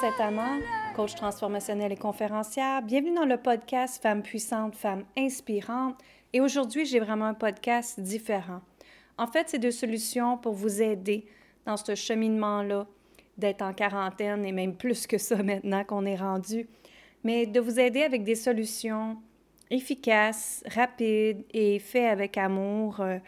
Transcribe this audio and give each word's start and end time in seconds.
Saint-Amand, 0.00 0.60
coach 0.94 1.16
transformationnel 1.16 1.90
et 1.90 1.96
conférencière. 1.96 2.82
Bienvenue 2.82 3.16
dans 3.16 3.24
le 3.24 3.36
podcast 3.36 4.00
Femmes 4.00 4.22
puissantes, 4.22 4.76
Femmes 4.76 5.04
inspirantes. 5.16 5.96
Et 6.32 6.40
aujourd'hui, 6.40 6.86
j'ai 6.86 7.00
vraiment 7.00 7.24
un 7.24 7.34
podcast 7.34 7.98
différent. 7.98 8.60
En 9.16 9.26
fait, 9.26 9.48
c'est 9.48 9.58
deux 9.58 9.72
solutions 9.72 10.38
pour 10.38 10.52
vous 10.52 10.80
aider 10.82 11.26
dans 11.66 11.76
ce 11.76 11.96
cheminement-là 11.96 12.86
d'être 13.38 13.62
en 13.62 13.72
quarantaine 13.72 14.44
et 14.44 14.52
même 14.52 14.76
plus 14.76 15.08
que 15.08 15.18
ça 15.18 15.42
maintenant 15.42 15.82
qu'on 15.82 16.06
est 16.06 16.16
rendu, 16.16 16.68
mais 17.24 17.46
de 17.46 17.58
vous 17.58 17.80
aider 17.80 18.02
avec 18.02 18.22
des 18.22 18.36
solutions 18.36 19.16
efficaces, 19.68 20.62
rapides 20.72 21.44
et 21.52 21.80
faites 21.80 22.12
avec 22.12 22.38
amour, 22.38 23.00
euh, 23.00 23.18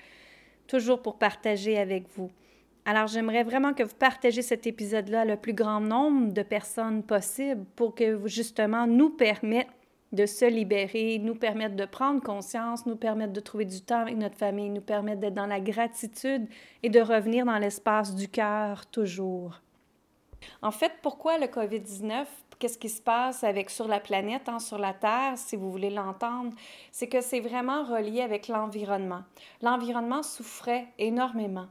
toujours 0.68 1.02
pour 1.02 1.18
partager 1.18 1.78
avec 1.78 2.05
vous. 2.16 2.30
Alors, 2.84 3.07
j'aimerais 3.07 3.45
vraiment 3.45 3.75
que 3.75 3.83
vous 3.83 3.95
partagez 3.95 4.43
cet 4.43 4.66
épisode-là 4.66 5.25
le 5.25 5.37
plus 5.37 5.52
grand 5.52 5.80
nombre 5.80 6.33
de 6.33 6.43
personnes 6.43 7.03
possible 7.03 7.65
pour 7.77 7.95
que 7.95 8.15
vous, 8.15 8.29
justement, 8.29 8.87
nous 8.87 9.11
permettre 9.11 9.70
de 10.12 10.27
se 10.27 10.45
libérer, 10.45 11.19
nous 11.19 11.37
permettre 11.37 11.77
de 11.77 11.84
prendre 11.84 12.20
conscience, 12.20 12.84
nous 12.87 12.97
permettre 12.97 13.33
de 13.33 13.41
trouver 13.41 13.65
du 13.65 13.80
temps 13.80 14.01
avec 14.01 14.16
notre 14.16 14.37
famille, 14.37 14.70
nous 14.70 14.80
permettre 14.80 15.20
d'être 15.20 15.34
dans 15.34 15.47
la 15.47 15.61
gratitude 15.61 16.48
et 16.83 16.89
de 16.89 17.01
revenir 17.01 17.45
dans 17.45 17.59
l'espace 17.59 18.15
du 18.15 18.29
cœur 18.29 18.87
toujours. 18.87 19.61
En 20.62 20.70
fait, 20.70 20.92
pourquoi 21.03 21.39
le 21.39 21.47
COVID-19? 21.47 22.25
Qu'est-ce 22.59 22.78
qui 22.78 22.89
se 22.89 23.01
passe 23.01 23.45
avec 23.45 23.70
sur 23.70 23.89
la 23.89 24.01
planète, 24.01 24.48
hein, 24.48 24.59
sur 24.59 24.78
la 24.78 24.92
Terre, 24.92 25.34
si 25.37 25.56
vous 25.56 25.70
voulez 25.70 25.91
l'entendre? 25.91 26.53
C'est 26.92 27.09
que 27.09 27.20
c'est 27.20 27.41
vraiment 27.41 27.84
relié 27.84 28.20
avec 28.20 28.48
l'environnement. 28.48 29.22
L'environnement 29.62 30.22
souffrait 30.22 30.89
énormément. 30.98 31.69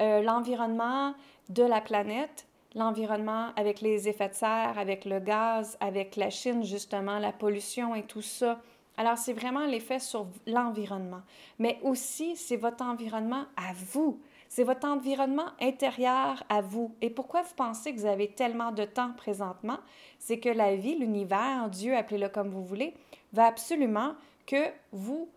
Euh, 0.00 0.22
l'environnement 0.22 1.14
de 1.48 1.62
la 1.62 1.80
planète, 1.80 2.46
l'environnement 2.74 3.50
avec 3.56 3.80
les 3.80 4.08
effets 4.08 4.28
de 4.28 4.34
serre, 4.34 4.78
avec 4.78 5.04
le 5.04 5.20
gaz, 5.20 5.76
avec 5.80 6.16
la 6.16 6.30
Chine, 6.30 6.64
justement, 6.64 7.18
la 7.18 7.32
pollution 7.32 7.94
et 7.94 8.02
tout 8.02 8.22
ça. 8.22 8.60
Alors, 8.96 9.18
c'est 9.18 9.32
vraiment 9.32 9.66
l'effet 9.66 9.98
sur 9.98 10.26
l'environnement. 10.46 11.22
Mais 11.58 11.78
aussi, 11.82 12.36
c'est 12.36 12.56
votre 12.56 12.84
environnement 12.84 13.44
à 13.56 13.72
vous. 13.92 14.20
C'est 14.48 14.62
votre 14.62 14.86
environnement 14.86 15.48
intérieur 15.60 16.44
à 16.48 16.60
vous. 16.60 16.94
Et 17.00 17.10
pourquoi 17.10 17.42
vous 17.42 17.54
pensez 17.56 17.92
que 17.92 17.98
vous 17.98 18.06
avez 18.06 18.28
tellement 18.28 18.70
de 18.70 18.84
temps 18.84 19.10
présentement? 19.16 19.78
C'est 20.20 20.38
que 20.38 20.48
la 20.48 20.76
vie, 20.76 20.96
l'univers, 20.96 21.68
Dieu, 21.70 21.96
appelez-le 21.96 22.28
comme 22.28 22.50
vous 22.50 22.64
voulez, 22.64 22.94
va 23.32 23.46
absolument 23.46 24.14
que 24.46 24.70
vous, 24.92 25.28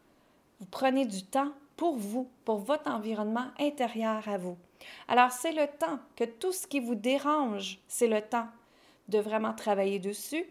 vous 0.60 0.66
preniez 0.68 1.06
du 1.06 1.24
temps 1.24 1.52
pour 1.78 1.96
vous, 1.96 2.30
pour 2.44 2.58
votre 2.58 2.90
environnement 2.90 3.48
intérieur 3.60 4.28
à 4.28 4.38
vous. 4.38 4.58
Alors, 5.08 5.32
c'est 5.32 5.54
le 5.54 5.68
temps 5.80 6.00
que 6.16 6.26
tout 6.26 6.52
ce 6.52 6.68
qui 6.68 6.80
vous 6.80 6.96
dérange, 6.96 7.80
c'est 7.88 8.08
le 8.08 8.22
temps 8.22 8.48
de 9.08 9.20
vraiment 9.20 9.54
travailler 9.54 10.00
dessus. 10.00 10.46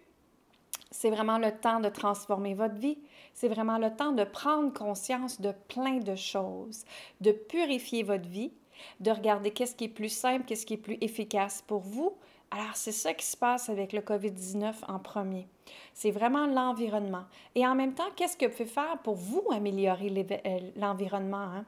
C'est 0.91 1.10
vraiment 1.10 1.38
le 1.38 1.52
temps 1.52 1.80
de 1.80 1.88
transformer 1.88 2.55
votre 2.55 2.77
vie. 2.77 2.98
C'est 3.34 3.48
vraiment 3.48 3.78
le 3.78 3.94
temps 3.94 4.12
de 4.12 4.24
prendre 4.24 4.72
conscience 4.72 5.41
de 5.41 5.52
plein 5.68 5.98
de 5.98 6.14
choses, 6.14 6.84
de 7.20 7.33
purifier 7.33 8.02
votre 8.02 8.28
vie, 8.28 8.52
de 9.00 9.11
regarder 9.11 9.50
qu'est-ce 9.50 9.74
qui 9.74 9.84
est 9.84 9.88
plus 9.88 10.08
simple, 10.08 10.44
qu'est-ce 10.46 10.64
qui 10.64 10.74
est 10.74 10.78
plus 10.78 10.98
efficace 11.00 11.62
pour 11.66 11.80
vous, 11.80 12.16
alors, 12.50 12.75
c'est 12.77 12.92
ça 12.92 13.12
qui 13.12 13.27
se 13.27 13.36
passe 13.36 13.69
avec 13.69 13.92
le 13.92 14.00
COVID-19 14.00 14.72
en 14.86 14.98
premier. 15.00 15.48
C'est 15.92 16.12
vraiment 16.12 16.47
l'environnement. 16.47 17.25
Et 17.56 17.66
en 17.66 17.75
même 17.75 17.92
temps, 17.92 18.08
qu'est-ce 18.14 18.36
que 18.36 18.47
peut 18.47 18.64
faire 18.64 18.98
pour 19.02 19.16
vous 19.16 19.42
améliorer 19.52 20.12
euh, 20.47 20.58
l'environnement? 20.77 21.39
Hein? 21.39 21.64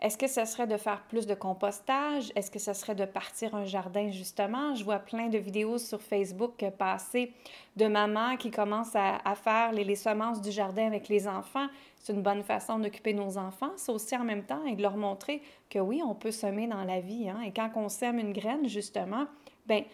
Est-ce 0.00 0.18
que 0.18 0.26
ce 0.26 0.44
serait 0.44 0.66
de 0.66 0.76
faire 0.76 1.02
plus 1.08 1.26
de 1.26 1.34
compostage? 1.34 2.30
Est-ce 2.36 2.50
que 2.50 2.58
ce 2.58 2.74
serait 2.74 2.94
de 2.94 3.06
partir 3.06 3.54
un 3.54 3.64
jardin, 3.64 4.10
justement? 4.10 4.74
Je 4.74 4.84
vois 4.84 4.98
plein 4.98 5.28
de 5.28 5.38
vidéos 5.38 5.78
sur 5.78 6.02
Facebook 6.02 6.62
passer 6.78 7.32
de 7.76 7.86
mamans 7.86 8.36
qui 8.36 8.50
commencent 8.50 8.96
à, 8.96 9.34
faire 9.34 9.72
les, 9.72 9.82
les, 9.82 9.96
semences 9.96 10.42
du 10.42 10.52
jardin 10.52 10.86
avec 10.86 11.08
les 11.08 11.26
enfants. 11.26 11.68
C'est 11.96 12.12
une 12.12 12.22
bonne 12.22 12.42
façon 12.42 12.78
d'occuper 12.78 13.14
nos 13.14 13.38
enfants. 13.38 13.72
C'est 13.76 13.92
aussi 13.92 14.14
en 14.14 14.24
même 14.24 14.44
temps 14.44 14.64
et 14.66 14.76
de 14.76 14.82
leur 14.82 14.96
montrer 14.96 15.40
que 15.70 15.78
oui, 15.78 16.02
on 16.04 16.14
peut 16.14 16.32
semer 16.32 16.66
dans 16.66 16.84
la 16.84 17.00
vie. 17.00 17.30
Hein? 17.30 17.40
Et 17.46 17.52
quand 17.52 17.70
on 17.76 17.88
sème 17.88 18.18
une 18.18 18.32
graine, 18.32 18.68
justement, 18.68 19.26
ben 19.66 19.84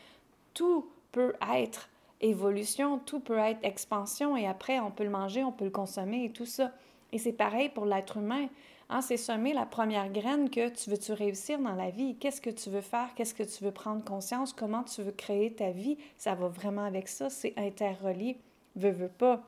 tout 0.54 0.88
peut 1.12 1.34
être 1.54 1.88
évolution, 2.20 2.98
tout 2.98 3.20
peut 3.20 3.38
être 3.38 3.62
expansion 3.62 4.36
et 4.36 4.46
après 4.46 4.80
on 4.80 4.90
peut 4.90 5.04
le 5.04 5.10
manger, 5.10 5.44
on 5.44 5.52
peut 5.52 5.64
le 5.64 5.70
consommer 5.70 6.24
et 6.24 6.30
tout 6.30 6.46
ça. 6.46 6.72
Et 7.12 7.18
c'est 7.18 7.32
pareil 7.32 7.68
pour 7.68 7.84
l'être 7.84 8.16
humain. 8.16 8.48
Hein, 8.90 9.00
c'est 9.00 9.16
semer 9.16 9.52
la 9.52 9.66
première 9.66 10.10
graine 10.10 10.50
que 10.50 10.68
tu 10.68 10.90
veux-tu 10.90 11.12
réussir 11.12 11.58
dans 11.58 11.74
la 11.74 11.90
vie? 11.90 12.16
Qu'est-ce 12.16 12.40
que 12.40 12.50
tu 12.50 12.70
veux 12.70 12.80
faire? 12.80 13.08
Qu'est-ce 13.14 13.34
que 13.34 13.42
tu 13.42 13.64
veux 13.64 13.70
prendre 13.70 14.04
conscience? 14.04 14.52
Comment 14.52 14.82
tu 14.82 15.02
veux 15.02 15.12
créer 15.12 15.52
ta 15.52 15.70
vie? 15.70 15.96
Ça 16.16 16.34
va 16.34 16.48
vraiment 16.48 16.84
avec 16.84 17.08
ça, 17.08 17.30
c'est 17.30 17.54
interrelié, 17.56 18.38
veux, 18.76 18.90
veux 18.90 19.08
pas. 19.08 19.42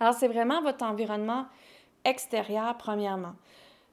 Alors, 0.00 0.14
c'est 0.14 0.28
vraiment 0.28 0.60
votre 0.60 0.84
environnement 0.84 1.46
extérieur, 2.04 2.76
premièrement. 2.76 3.34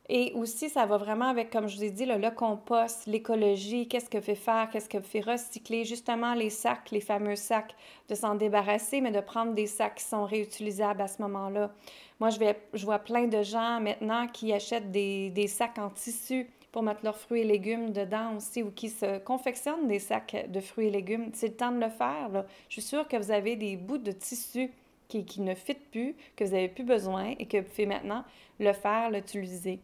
Et 0.10 0.34
aussi, 0.36 0.70
ça 0.70 0.86
va 0.86 0.98
vraiment 0.98 1.30
avec, 1.30 1.50
comme 1.50 1.68
je 1.70 1.78
vous 1.78 1.84
ai 1.86 1.90
dit, 1.90 2.06
le, 2.06 2.30
compost, 2.30 3.08
l'écologie, 3.08 3.88
qu'est-ce 3.88 4.10
que 4.10 4.20
fait 4.20 4.36
faire, 4.36 4.70
qu'est-ce 4.70 4.90
que 4.90 5.00
fait 5.00 5.22
recycler, 5.22 5.86
justement 5.86 6.34
les 6.34 6.50
sacs, 6.50 6.92
les 6.92 7.00
fameux 7.00 7.38
sacs, 7.38 7.74
de 8.10 8.16
s'en 8.16 8.36
débarrasser, 8.36 9.00
mais 9.00 9.12
de 9.12 9.22
prendre 9.22 9.54
des 9.54 9.68
sacs 9.68 9.96
qui 9.96 10.04
sont 10.04 10.26
réutilisables 10.26 11.02
à 11.02 11.08
ce 11.08 11.22
moment-là. 11.22 11.72
Moi, 12.20 12.32
je, 12.32 12.40
vais, 12.40 12.60
je 12.74 12.86
vois 12.86 13.00
plein 13.00 13.28
de 13.28 13.42
gens 13.44 13.80
maintenant 13.80 14.28
qui 14.28 14.52
achètent 14.52 14.92
des, 14.92 15.30
des 15.30 15.48
sacs 15.48 15.78
en 15.78 15.90
tissu 15.90 16.50
pour 16.74 16.84
mettre 16.84 17.02
leurs 17.04 17.18
fruits 17.18 17.42
et 17.42 17.46
légumes 17.46 17.94
dedans 17.94 18.36
aussi 18.36 18.62
ou 18.62 18.72
qui 18.72 18.90
se 18.90 19.20
confectionnent 19.20 19.88
des 19.88 20.00
sacs 20.00 20.48
de 20.50 20.60
fruits 20.60 20.88
et 20.88 20.92
légumes. 20.92 21.30
C'est 21.34 21.50
le 21.50 21.56
temps 21.56 21.72
de 21.72 21.80
le 21.80 21.90
faire. 21.90 22.30
Je 22.68 22.74
suis 22.74 22.82
sûre 22.82 23.08
que 23.08 23.16
vous 23.16 23.32
avez 23.32 23.56
des 23.56 23.78
bouts 23.78 24.00
de 24.00 24.12
tissu 24.12 24.70
qui, 25.08 25.24
qui 25.24 25.40
ne 25.40 25.54
fit 25.54 25.76
plus, 25.76 26.16
que 26.36 26.44
vous 26.44 26.52
n'avez 26.52 26.68
plus 26.68 26.84
besoin 26.84 27.36
et 27.40 27.46
que 27.46 27.58
vous 27.58 27.70
pouvez 27.70 27.86
maintenant 27.86 28.26
le 28.60 28.74
faire, 28.74 29.10
l'utiliser. 29.12 29.80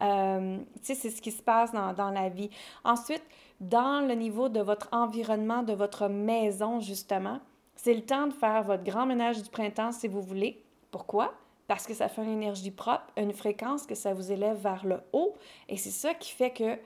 Euh, 0.00 0.58
c'est 0.80 0.94
ce 0.94 1.20
qui 1.20 1.30
se 1.30 1.42
passe 1.42 1.72
dans, 1.72 1.92
dans, 1.92 2.10
la 2.10 2.28
vie. 2.28 2.50
Ensuite, 2.84 3.22
dans 3.60 4.06
le 4.06 4.14
niveau 4.14 4.48
de 4.48 4.60
votre 4.60 4.88
environnement, 4.92 5.62
de 5.62 5.72
votre 5.72 6.08
maison, 6.08 6.80
justement, 6.80 7.40
c'est 7.76 7.94
le 7.94 8.02
temps 8.02 8.26
de 8.26 8.32
faire 8.32 8.62
votre 8.64 8.82
grand 8.84 9.06
ménage 9.06 9.42
du 9.42 9.50
printemps 9.50 9.92
si 9.92 10.08
vous 10.08 10.22
voulez. 10.22 10.62
Pourquoi? 10.90 11.34
Parce 11.68 11.86
que 11.86 11.94
ça 11.94 12.08
fait 12.08 12.22
une 12.22 12.30
énergie 12.30 12.70
propre, 12.70 13.06
une 13.16 13.32
fréquence 13.32 13.86
que 13.86 13.94
ça 13.94 14.12
vous 14.12 14.32
élève 14.32 14.56
vers 14.56 14.84
le 14.84 15.00
haut. 15.12 15.34
Et 15.68 15.76
c'est 15.76 15.90
ça 15.90 16.14
qui 16.14 16.32
fait 16.32 16.52
que 16.52 16.78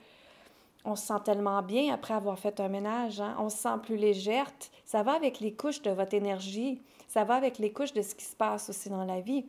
on 0.85 0.95
se 0.95 1.07
sent 1.07 1.19
tellement 1.25 1.61
bien 1.61 1.93
après 1.93 2.13
avoir 2.13 2.39
fait 2.39 2.59
un 2.61 2.69
ménage. 2.69 3.19
Hein? 3.19 3.35
On 3.39 3.49
se 3.49 3.57
sent 3.57 3.77
plus 3.83 3.97
légère. 3.97 4.49
Ça 4.85 5.03
va 5.03 5.13
avec 5.13 5.41
les 5.41 5.53
couches 5.53 5.81
de 5.81 5.91
votre 5.91 6.13
énergie. 6.13 6.81
Ça 7.07 7.25
va 7.25 7.35
avec 7.35 7.57
les 7.57 7.73
couches 7.73 7.93
de 7.93 8.01
ce 8.01 8.15
qui 8.15 8.23
se 8.23 8.35
passe 8.35 8.69
aussi 8.69 8.89
dans 8.89 9.03
la 9.03 9.19
vie. 9.19 9.45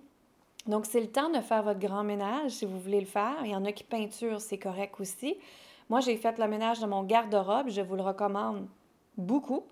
Donc, 0.68 0.84
c'est 0.84 1.00
le 1.00 1.10
temps 1.10 1.30
de 1.30 1.40
faire 1.40 1.62
votre 1.62 1.80
grand 1.80 2.04
ménage 2.04 2.50
si 2.52 2.66
vous 2.66 2.78
voulez 2.78 3.00
le 3.00 3.06
faire. 3.06 3.36
Il 3.42 3.50
y 3.50 3.56
en 3.56 3.64
a 3.64 3.72
qui 3.72 3.84
peinturent, 3.84 4.40
c'est 4.40 4.58
correct 4.58 5.00
aussi. 5.00 5.38
Moi, 5.88 6.00
j'ai 6.00 6.16
fait 6.18 6.38
le 6.38 6.46
ménage 6.46 6.78
de 6.80 6.86
mon 6.86 7.02
garde-robe. 7.02 7.70
Je 7.70 7.80
vous 7.80 7.96
le 7.96 8.02
recommande 8.02 8.66
beaucoup. 9.16 9.64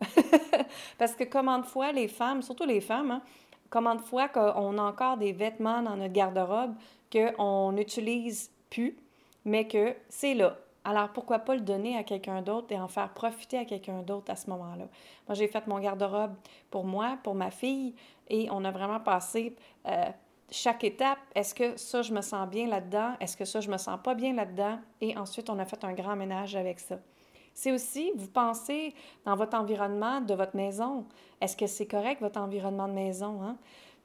Parce 0.99 1.15
que 1.15 1.25
comment 1.25 1.59
de 1.59 1.67
fois 1.67 1.93
les 1.93 2.09
femmes, 2.09 2.41
surtout 2.41 2.65
les 2.65 2.81
femmes, 2.81 3.11
hein, 3.11 3.23
comment 3.69 3.95
de 3.95 4.01
fois 4.01 4.29
qu'on 4.29 4.79
a 4.79 4.83
encore 4.83 5.19
des 5.19 5.33
vêtements 5.33 5.83
dans 5.83 5.97
notre 5.97 6.15
garde-robe 6.15 6.75
qu'on 7.13 7.73
n'utilise 7.73 8.51
plus, 8.71 8.97
mais 9.45 9.69
que 9.69 9.95
c'est 10.09 10.35
là. 10.35 10.57
Alors, 10.83 11.11
pourquoi 11.11 11.41
pas 11.41 11.57
le 11.57 11.61
donner 11.61 11.99
à 11.99 12.05
quelqu'un 12.05 12.41
d'autre 12.41 12.69
et 12.71 12.79
en 12.79 12.89
faire 12.89 13.13
profiter 13.13 13.59
à 13.59 13.65
quelqu'un 13.65 14.03
d'autre 14.03 14.31
à 14.33 14.37
ce 14.37 14.49
moment-là? 14.51 14.87
Moi, 15.29 15.35
j'ai 15.35 15.49
fait 15.49 15.67
mon 15.67 15.79
garde-robe 15.79 16.35
pour 16.71 16.85
moi, 16.85 17.19
pour 17.23 17.35
ma 17.35 17.51
fille, 17.51 17.95
et 18.29 18.49
on 18.51 18.65
a 18.65 18.71
vraiment 18.71 19.01
passé 19.01 19.55
euh, 19.87 20.05
chaque 20.51 20.85
étape, 20.85 21.19
est-ce 21.35 21.55
que 21.55 21.77
ça, 21.77 22.03
je 22.03 22.13
me 22.13 22.21
sens 22.21 22.49
bien 22.49 22.67
là-dedans? 22.69 23.15
Est-ce 23.21 23.37
que 23.37 23.45
ça, 23.45 23.61
je 23.61 23.71
me 23.71 23.79
sens 23.79 23.99
pas 24.03 24.15
bien 24.15 24.33
là-dedans? 24.33 24.79
Et 25.01 25.17
ensuite, 25.17 25.51
on 25.51 25.59
a 25.59 25.65
fait 25.65 25.83
un 25.85 25.93
grand 25.93 26.17
ménage 26.17 26.55
avec 26.55 26.79
ça. 26.79 26.99
C'est 27.53 27.73
aussi, 27.73 28.13
vous 28.15 28.29
pensez 28.29 28.95
dans 29.25 29.35
votre 29.35 29.57
environnement 29.57 30.21
de 30.21 30.35
votre 30.35 30.55
maison. 30.55 31.07
Est-ce 31.41 31.57
que 31.57 31.67
c'est 31.67 31.87
correct, 31.87 32.21
votre 32.21 32.39
environnement 32.39 32.87
de 32.87 32.93
maison? 32.93 33.43
Hein? 33.43 33.57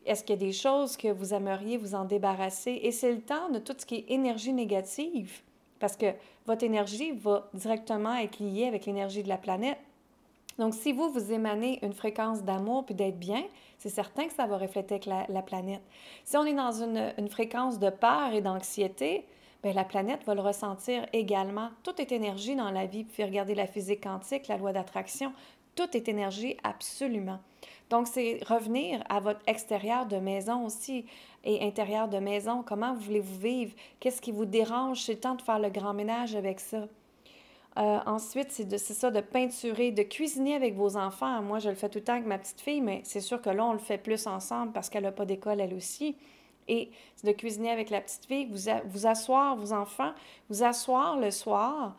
Est-ce 0.05 0.23
qu'il 0.23 0.35
y 0.35 0.43
a 0.43 0.47
des 0.47 0.53
choses 0.53 0.97
que 0.97 1.09
vous 1.09 1.33
aimeriez 1.33 1.77
vous 1.77 1.93
en 1.93 2.05
débarrasser? 2.05 2.79
Et 2.81 2.91
c'est 2.91 3.11
le 3.11 3.21
temps 3.21 3.49
de 3.49 3.59
tout 3.59 3.75
ce 3.77 3.85
qui 3.85 3.95
est 3.95 4.05
énergie 4.11 4.53
négative, 4.53 5.41
parce 5.79 5.97
que 5.97 6.13
votre 6.47 6.63
énergie 6.63 7.11
va 7.11 7.49
directement 7.53 8.15
être 8.15 8.39
liée 8.39 8.65
avec 8.65 8.85
l'énergie 8.85 9.21
de 9.21 9.29
la 9.29 9.37
planète. 9.37 9.77
Donc, 10.57 10.73
si 10.73 10.91
vous, 10.91 11.09
vous 11.09 11.31
émanez 11.31 11.79
une 11.81 11.93
fréquence 11.93 12.43
d'amour 12.43 12.85
puis 12.85 12.95
d'être 12.95 13.19
bien, 13.19 13.43
c'est 13.77 13.89
certain 13.89 14.27
que 14.27 14.33
ça 14.33 14.45
va 14.45 14.57
refléter 14.57 14.95
avec 14.95 15.05
la, 15.05 15.41
planète. 15.41 15.81
Si 16.23 16.37
on 16.37 16.45
est 16.45 16.53
dans 16.53 16.71
une, 16.71 17.29
fréquence 17.29 17.79
de 17.79 17.89
peur 17.89 18.33
et 18.33 18.41
d'anxiété, 18.41 19.25
bien, 19.63 19.73
la 19.73 19.85
planète 19.85 20.23
va 20.25 20.35
le 20.35 20.41
ressentir 20.41 21.05
également. 21.13 21.69
Tout 21.83 21.99
est 21.99 22.11
énergie 22.11 22.55
dans 22.55 22.71
la 22.71 22.85
vie. 22.85 23.03
Puis 23.03 23.23
regarder 23.23 23.55
la 23.55 23.67
physique 23.67 24.03
quantique, 24.03 24.47
la 24.47 24.57
loi 24.57 24.73
d'attraction. 24.73 25.33
Tout 25.75 25.95
est 25.95 26.09
énergie, 26.09 26.57
absolument. 26.63 27.39
Donc, 27.89 28.07
c'est 28.07 28.39
revenir 28.45 29.03
à 29.09 29.19
votre 29.19 29.41
extérieur 29.47 30.05
de 30.05 30.17
maison 30.17 30.65
aussi 30.65 31.05
et 31.43 31.65
intérieur 31.65 32.07
de 32.07 32.19
maison. 32.19 32.63
Comment 32.63 32.93
voulez-vous 32.93 33.39
vivre? 33.39 33.73
Qu'est-ce 33.99 34.21
qui 34.21 34.31
vous 34.31 34.45
dérange? 34.45 35.01
C'est 35.01 35.13
le 35.13 35.19
temps 35.19 35.35
de 35.35 35.41
faire 35.41 35.59
le 35.59 35.69
grand 35.69 35.93
ménage 35.93 36.35
avec 36.35 36.59
ça. 36.59 36.87
Euh, 37.77 37.99
ensuite, 38.05 38.51
c'est 38.51 38.79
ça, 38.79 39.11
de 39.11 39.21
peinturer, 39.21 39.91
de 39.91 40.03
cuisiner 40.03 40.55
avec 40.55 40.75
vos 40.75 40.97
enfants. 40.97 41.41
Moi, 41.41 41.59
je 41.59 41.69
le 41.69 41.75
fais 41.75 41.87
tout 41.87 41.99
le 41.99 42.03
temps 42.03 42.13
avec 42.13 42.25
ma 42.25 42.37
petite 42.37 42.59
fille, 42.59 42.81
mais 42.81 43.01
c'est 43.05 43.21
sûr 43.21 43.41
que 43.41 43.49
là, 43.49 43.65
on 43.65 43.73
le 43.73 43.79
fait 43.79 43.97
plus 43.97 44.27
ensemble 44.27 44.73
parce 44.73 44.89
qu'elle 44.89 45.03
n'a 45.03 45.11
pas 45.11 45.25
d'école, 45.25 45.61
elle 45.61 45.73
aussi. 45.73 46.17
Et 46.67 46.91
c'est 47.15 47.27
de 47.27 47.31
cuisiner 47.31 47.71
avec 47.71 47.89
la 47.89 48.01
petite 48.01 48.25
fille, 48.25 48.45
vous, 48.45 48.69
vous 48.85 49.07
asseoir, 49.07 49.55
vos 49.55 49.71
enfants, 49.73 50.11
vous 50.49 50.63
asseoir 50.63 51.17
le 51.17 51.31
soir 51.31 51.95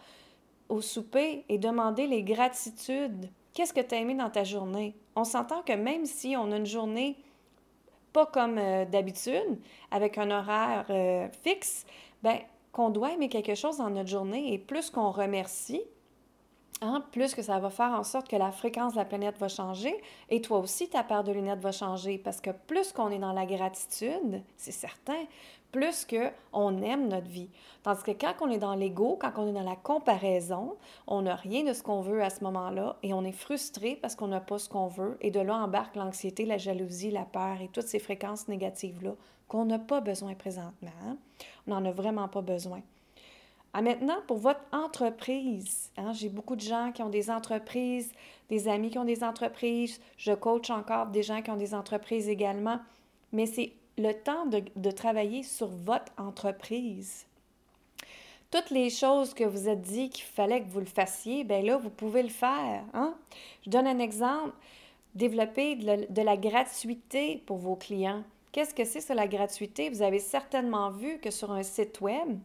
au 0.69 0.81
souper 0.81 1.45
et 1.49 1.59
demander 1.59 2.07
les 2.07 2.23
gratitudes. 2.23 3.31
Qu'est-ce 3.55 3.73
que 3.73 3.81
tu 3.81 3.95
as 3.95 3.99
aimé 3.99 4.15
dans 4.15 4.31
ta 4.31 4.45
journée? 4.45 4.95
On 5.17 5.25
s'entend 5.25 5.63
que 5.63 5.73
même 5.73 6.07
si 6.07 6.37
on 6.37 6.53
a 6.53 6.57
une 6.57 6.67
journée 6.67 7.17
pas 8.13 8.27
comme 8.27 8.59
euh, 8.59 8.85
d'habitude, 8.85 9.59
avec 9.91 10.19
un 10.19 10.31
horaire 10.31 10.85
euh, 10.91 11.29
fixe, 11.43 11.87
ben 12.23 12.39
qu'on 12.73 12.91
doit 12.91 13.13
aimer 13.13 13.29
quelque 13.29 13.55
chose 13.55 13.77
dans 13.79 13.91
notre 13.91 14.09
journée 14.09 14.53
et 14.53 14.59
plus 14.59 14.91
qu'on 14.91 15.11
remercie, 15.11 15.83
hein, 16.81 17.05
plus 17.13 17.35
que 17.35 17.43
ça 17.43 17.59
va 17.59 17.71
faire 17.71 17.93
en 17.93 18.03
sorte 18.03 18.29
que 18.29 18.37
la 18.37 18.51
fréquence 18.51 18.95
de 18.95 18.99
la 18.99 19.05
planète 19.05 19.39
va 19.39 19.49
changer 19.49 19.95
et 20.31 20.41
toi 20.41 20.59
aussi, 20.59 20.89
ta 20.89 21.05
paire 21.05 21.23
de 21.23 21.33
lunettes 21.33 21.61
va 21.61 21.73
changer. 21.73 22.19
Parce 22.19 22.41
que 22.41 22.51
plus 22.51 22.93
qu'on 22.93 23.11
est 23.11 23.19
dans 23.19 23.33
la 23.33 23.47
gratitude, 23.47 24.43
c'est 24.57 24.73
certain, 24.73 25.27
plus 25.73 26.07
qu'on 26.07 26.83
aime 26.83 27.09
notre 27.09 27.27
vie. 27.27 27.49
Tandis 27.83 28.03
que 28.03 28.13
quand 28.13 28.35
on 28.43 28.51
est 28.51 28.59
dans 28.59 28.75
l'ego, 28.75 29.19
quand 29.21 29.33
on 29.37 29.49
est 29.49 29.53
dans 29.53 29.65
la 29.69 29.75
comparaison, 29.77 30.77
on 31.07 31.23
n'a 31.23 31.35
rien 31.35 31.65
de 31.65 31.73
ce 31.73 31.83
qu'on 31.83 32.03
veut 32.03 32.23
à 32.23 32.31
ce 32.31 32.45
moment-là 32.45 32.97
et 33.03 33.13
on 33.15 33.25
est 33.25 33.33
frustré 33.33 33.99
parce 34.01 34.15
qu'on 34.15 34.29
n'a 34.29 34.41
pas 34.41 34.59
ce 34.59 34.69
qu'on 34.69 34.87
veut. 34.87 35.17
Et 35.21 35.31
de 35.31 35.41
là 35.41 35.57
embarque 35.57 35.97
l'anxiété, 35.97 36.45
la 36.45 36.59
jalousie, 36.59 37.11
la 37.11 37.25
peur 37.25 37.61
et 37.61 37.69
toutes 37.69 37.89
ces 37.89 37.99
fréquences 37.99 38.47
négatives-là 38.47 39.15
qu'on 39.49 39.65
n'a 39.65 39.79
pas 39.79 40.01
besoin 40.01 40.35
présentement. 40.35 41.17
On 41.67 41.73
n'en 41.73 41.85
a 41.85 41.91
vraiment 41.91 42.29
pas 42.29 42.43
besoin. 42.43 42.83
Maintenant, 43.75 44.19
pour 44.27 44.37
votre 44.37 44.61
entreprise, 44.71 45.91
hein, 45.97 46.13
j'ai 46.13 46.29
beaucoup 46.29 46.57
de 46.57 46.61
gens 46.61 46.93
qui 46.93 47.03
ont 47.03 47.09
des 47.09 47.31
entreprises, 47.31 48.13
des 48.51 48.69
amis 48.69 48.91
qui 48.91 48.99
ont 48.99 49.05
des 49.05 49.25
entreprises, 49.25 49.99
je 50.19 50.33
coach 50.33 50.69
encore 50.69 51.07
des 51.07 51.23
gens 51.23 51.41
qui 51.41 51.51
ont 51.51 51.57
des 51.57 51.75
entreprises 51.75 52.29
également, 52.29 52.81
mais 53.33 53.47
c'est 53.47 53.73
le 53.99 54.13
temps 54.13 54.47
de, 54.47 54.91
travailler 54.91 55.43
sur 55.43 55.69
votre 55.69 56.13
entreprise. 56.19 57.27
Toutes 58.51 58.71
les 58.71 58.91
choses 58.91 59.33
que 59.33 59.45
vous 59.45 59.69
êtes 59.69 59.81
dit 59.81 60.11
qu'il 60.11 60.25
fallait 60.25 60.63
que 60.63 60.69
vous 60.69 60.81
le 60.81 60.87
fassiez, 60.87 61.45
bien 61.45 61.63
là, 61.63 61.79
vous 61.79 61.91
pouvez 61.91 62.23
le 62.23 62.29
faire. 62.29 62.85
Hein? 62.93 63.15
Je 63.65 63.71
donne 63.71 63.87
un 63.87 63.99
exemple. 63.99 64.55
Développer 65.15 65.77
de 65.77 66.23
la, 66.23 66.37
gratuité 66.39 67.43
pour 67.45 67.59
vos 67.59 67.77
clients. 67.77 68.25
Qu'est-ce 68.51 68.75
que 68.75 68.85
c'est, 68.85 69.01
ça, 69.01 69.15
la 69.15 69.29
gratuité? 69.29 69.91
Vous 69.91 70.03
avez 70.03 70.19
certainement 70.19 70.91
vu 70.91 71.19
que 71.19 71.31
sur 71.31 71.53
un 71.53 71.63
site 71.63 72.01
web, 72.01 72.39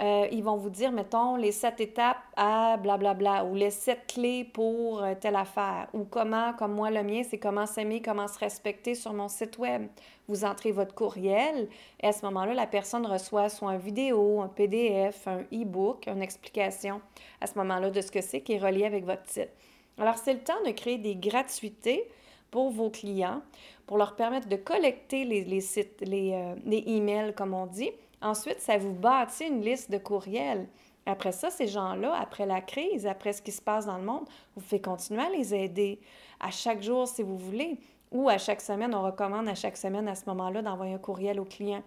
euh, 0.00 0.28
ils 0.30 0.42
vont 0.42 0.56
vous 0.56 0.68
dire, 0.68 0.92
mettons, 0.92 1.36
les 1.36 1.52
sept 1.52 1.80
étapes 1.80 2.18
à 2.36 2.76
blablabla 2.76 3.46
ou 3.46 3.54
les 3.54 3.70
sept 3.70 4.06
clés 4.06 4.44
pour 4.44 5.02
euh, 5.02 5.14
telle 5.18 5.36
affaire 5.36 5.88
ou 5.94 6.04
comment, 6.04 6.52
comme 6.52 6.74
moi, 6.74 6.90
le 6.90 7.02
mien, 7.02 7.22
c'est 7.22 7.38
comment 7.38 7.64
s'aimer, 7.64 8.02
comment 8.02 8.28
se 8.28 8.38
respecter 8.38 8.94
sur 8.94 9.14
mon 9.14 9.28
site 9.28 9.56
web. 9.56 9.86
Vous 10.28 10.44
entrez 10.44 10.72
votre 10.72 10.94
courriel 10.94 11.68
et 12.00 12.08
à 12.08 12.12
ce 12.12 12.26
moment-là, 12.26 12.52
la 12.52 12.66
personne 12.66 13.06
reçoit 13.06 13.48
soit 13.48 13.72
une 13.72 13.78
vidéo, 13.78 14.42
un 14.42 14.48
PDF, 14.48 15.26
un 15.28 15.40
e-book, 15.52 16.06
une 16.08 16.22
explication 16.22 17.00
à 17.40 17.46
ce 17.46 17.56
moment-là 17.58 17.90
de 17.90 18.00
ce 18.02 18.10
que 18.10 18.20
c'est 18.20 18.42
qui 18.42 18.54
est 18.54 18.58
relié 18.58 18.84
avec 18.84 19.06
votre 19.06 19.26
site. 19.28 19.50
Alors, 19.98 20.18
c'est 20.18 20.34
le 20.34 20.40
temps 20.40 20.62
de 20.66 20.72
créer 20.72 20.98
des 20.98 21.16
gratuités 21.16 22.06
pour 22.50 22.70
vos 22.70 22.90
clients 22.90 23.40
pour 23.86 23.98
leur 23.98 24.16
permettre 24.16 24.48
de 24.48 24.56
collecter 24.56 25.24
les, 25.24 25.60
sites, 25.60 26.00
les, 26.00 26.32
euh, 26.32 26.54
les 26.64 26.82
emails, 26.86 27.32
comme 27.34 27.54
on 27.54 27.66
dit, 27.66 27.90
Ensuite, 28.22 28.60
ça 28.60 28.78
vous 28.78 28.92
bâtit 28.92 29.46
une 29.46 29.60
liste 29.60 29.90
de 29.90 29.98
courriels. 29.98 30.68
Après 31.04 31.32
ça, 31.32 31.50
ces 31.50 31.68
gens-là, 31.68 32.14
après 32.18 32.46
la 32.46 32.60
crise, 32.60 33.06
après 33.06 33.32
ce 33.32 33.42
qui 33.42 33.52
se 33.52 33.62
passe 33.62 33.86
dans 33.86 33.98
le 33.98 34.04
monde, 34.04 34.26
vous 34.56 34.62
faites 34.62 34.84
continuer 34.84 35.22
à 35.22 35.30
les 35.30 35.54
aider 35.54 36.00
à 36.40 36.50
chaque 36.50 36.82
jour 36.82 37.06
si 37.06 37.22
vous 37.22 37.38
voulez, 37.38 37.78
ou 38.10 38.28
à 38.28 38.38
chaque 38.38 38.60
semaine, 38.60 38.94
on 38.94 39.02
recommande 39.02 39.48
à 39.48 39.54
chaque 39.54 39.76
semaine 39.76 40.08
à 40.08 40.14
ce 40.14 40.24
moment-là 40.26 40.62
d'envoyer 40.62 40.94
un 40.94 40.98
courriel 40.98 41.38
au 41.38 41.44
client. 41.44 41.82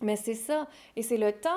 Mais 0.00 0.16
c'est 0.16 0.34
ça. 0.34 0.66
Et 0.96 1.02
c'est 1.02 1.16
le 1.16 1.32
temps 1.32 1.50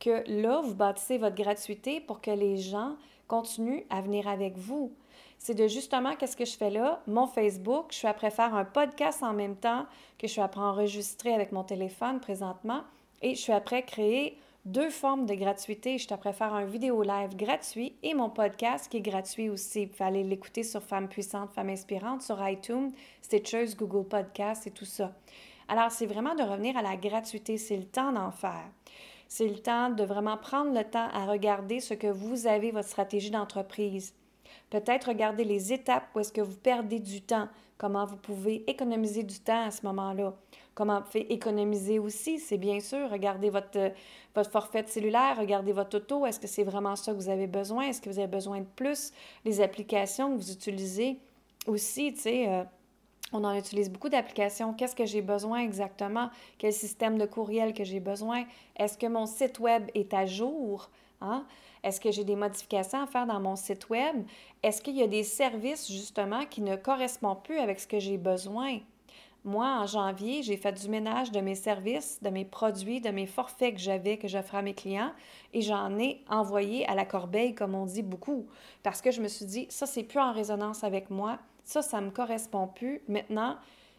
que 0.00 0.24
là, 0.26 0.60
vous 0.62 0.74
bâtissez 0.74 1.18
votre 1.18 1.36
gratuité 1.36 2.00
pour 2.00 2.20
que 2.20 2.30
les 2.30 2.56
gens 2.56 2.96
continuent 3.28 3.84
à 3.90 4.00
venir 4.00 4.26
avec 4.26 4.56
vous. 4.56 4.92
C'est 5.38 5.54
de 5.54 5.66
justement, 5.66 6.16
qu'est-ce 6.16 6.36
que 6.36 6.44
je 6.44 6.56
fais 6.56 6.70
là? 6.70 7.02
Mon 7.06 7.26
Facebook, 7.26 7.86
je 7.90 7.96
suis 7.96 8.08
après 8.08 8.30
faire 8.30 8.54
un 8.54 8.64
podcast 8.64 9.22
en 9.22 9.32
même 9.32 9.56
temps 9.56 9.86
que 10.18 10.26
je 10.26 10.32
suis 10.32 10.40
après 10.40 10.60
enregistrer 10.60 11.34
avec 11.34 11.52
mon 11.52 11.64
téléphone 11.64 12.20
présentement. 12.20 12.82
Et 13.22 13.36
je 13.36 13.40
suis 13.40 13.52
après 13.52 13.84
créer 13.84 14.36
deux 14.64 14.90
formes 14.90 15.26
de 15.26 15.34
gratuité. 15.34 15.96
Je 15.96 16.12
après 16.12 16.32
faire 16.32 16.52
un 16.54 16.64
vidéo 16.64 17.02
live 17.02 17.36
gratuit 17.36 17.94
et 18.02 18.14
mon 18.14 18.30
podcast 18.30 18.90
qui 18.90 18.98
est 18.98 19.00
gratuit 19.00 19.48
aussi. 19.48 19.86
Vous 19.86 20.04
aller 20.04 20.24
l'écouter 20.24 20.64
sur 20.64 20.82
Femmes 20.82 21.08
puissantes, 21.08 21.52
Femmes 21.52 21.70
inspirantes, 21.70 22.22
sur 22.22 22.46
iTunes, 22.46 22.90
Stitchers, 23.22 23.74
Google 23.76 24.08
Podcast 24.08 24.66
et 24.66 24.72
tout 24.72 24.84
ça. 24.84 25.12
Alors, 25.68 25.92
c'est 25.92 26.06
vraiment 26.06 26.34
de 26.34 26.42
revenir 26.42 26.76
à 26.76 26.82
la 26.82 26.96
gratuité. 26.96 27.58
C'est 27.58 27.76
le 27.76 27.86
temps 27.86 28.12
d'en 28.12 28.32
faire. 28.32 28.68
C'est 29.28 29.48
le 29.48 29.58
temps 29.58 29.90
de 29.90 30.04
vraiment 30.04 30.36
prendre 30.36 30.76
le 30.76 30.84
temps 30.84 31.08
à 31.12 31.24
regarder 31.24 31.80
ce 31.80 31.94
que 31.94 32.08
vous 32.08 32.46
avez, 32.46 32.70
votre 32.70 32.88
stratégie 32.88 33.30
d'entreprise. 33.30 34.14
Peut-être 34.68 35.08
regarder 35.08 35.44
les 35.44 35.72
étapes 35.72 36.04
où 36.14 36.20
est-ce 36.20 36.32
que 36.32 36.40
vous 36.40 36.56
perdez 36.56 36.98
du 36.98 37.22
temps, 37.22 37.48
comment 37.78 38.04
vous 38.04 38.16
pouvez 38.16 38.68
économiser 38.68 39.22
du 39.22 39.38
temps 39.38 39.64
à 39.64 39.70
ce 39.70 39.86
moment-là. 39.86 40.34
Comment 40.74 41.02
économiser 41.14 41.98
aussi, 41.98 42.38
c'est 42.38 42.56
bien 42.56 42.80
sûr, 42.80 43.10
regardez 43.10 43.50
votre, 43.50 43.92
votre 44.34 44.50
forfait 44.50 44.84
cellulaire, 44.86 45.36
regardez 45.38 45.72
votre 45.72 45.98
auto, 45.98 46.24
est-ce 46.24 46.40
que 46.40 46.46
c'est 46.46 46.64
vraiment 46.64 46.96
ça 46.96 47.12
que 47.12 47.18
vous 47.18 47.28
avez 47.28 47.46
besoin, 47.46 47.82
est-ce 47.82 48.00
que 48.00 48.08
vous 48.08 48.18
avez 48.18 48.28
besoin 48.28 48.60
de 48.60 48.66
plus, 48.76 49.12
les 49.44 49.60
applications 49.60 50.32
que 50.32 50.40
vous 50.40 50.50
utilisez 50.50 51.18
aussi, 51.66 52.14
tu 52.14 52.20
sais, 52.20 52.48
euh, 52.48 52.64
on 53.32 53.44
en 53.44 53.54
utilise 53.54 53.90
beaucoup 53.90 54.08
d'applications. 54.08 54.74
Qu'est-ce 54.74 54.94
que 54.94 55.06
j'ai 55.06 55.22
besoin 55.22 55.60
exactement? 55.60 56.28
Quel 56.58 56.72
système 56.72 57.16
de 57.18 57.24
courriel 57.24 57.72
que 57.72 57.84
j'ai 57.84 58.00
besoin? 58.00 58.44
Est-ce 58.76 58.98
que 58.98 59.06
mon 59.06 59.26
site 59.26 59.58
web 59.58 59.90
est 59.94 60.12
à 60.12 60.26
jour? 60.26 60.90
Hein? 61.20 61.46
Est-ce 61.82 62.00
que 62.00 62.10
j'ai 62.10 62.24
des 62.24 62.36
modifications 62.36 63.02
à 63.02 63.06
faire 63.06 63.26
dans 63.26 63.40
mon 63.40 63.56
site 63.56 63.88
web? 63.88 64.24
Est-ce 64.62 64.82
qu'il 64.82 64.96
y 64.96 65.02
a 65.02 65.06
des 65.06 65.24
services 65.24 65.90
justement 65.90 66.44
qui 66.44 66.60
ne 66.60 66.76
correspondent 66.76 67.42
plus 67.42 67.58
avec 67.58 67.80
ce 67.80 67.86
que 67.86 67.98
j'ai 67.98 68.18
besoin? 68.18 68.80
Moi, 69.44 69.66
en 69.66 69.86
janvier, 69.86 70.42
j'ai 70.42 70.56
fait 70.56 70.72
du 70.72 70.88
ménage 70.88 71.32
de 71.32 71.40
mes 71.40 71.56
services, 71.56 72.22
de 72.22 72.30
mes 72.30 72.44
produits, 72.44 73.00
de 73.00 73.10
mes 73.10 73.26
forfaits 73.26 73.74
que 73.74 73.80
j'avais, 73.80 74.16
que 74.16 74.28
j'offrais 74.28 74.58
à 74.58 74.62
mes 74.62 74.74
clients, 74.74 75.12
et 75.52 75.62
j'en 75.62 75.98
ai 75.98 76.22
envoyé 76.28 76.86
à 76.86 76.94
la 76.94 77.04
corbeille, 77.04 77.54
comme 77.54 77.74
on 77.74 77.86
dit 77.86 78.02
beaucoup, 78.02 78.46
parce 78.84 79.02
que 79.02 79.10
je 79.10 79.20
me 79.20 79.26
suis 79.26 79.46
dit, 79.46 79.66
ça, 79.68 79.86
c'est 79.86 80.04
plus 80.04 80.20
en 80.20 80.32
résonance 80.32 80.84
avec 80.84 81.10
moi, 81.10 81.38
ça, 81.64 81.82
ça 81.82 82.00
me 82.00 82.10
correspond 82.10 82.68
plus. 82.68 83.02
Maintenant, 83.08 83.56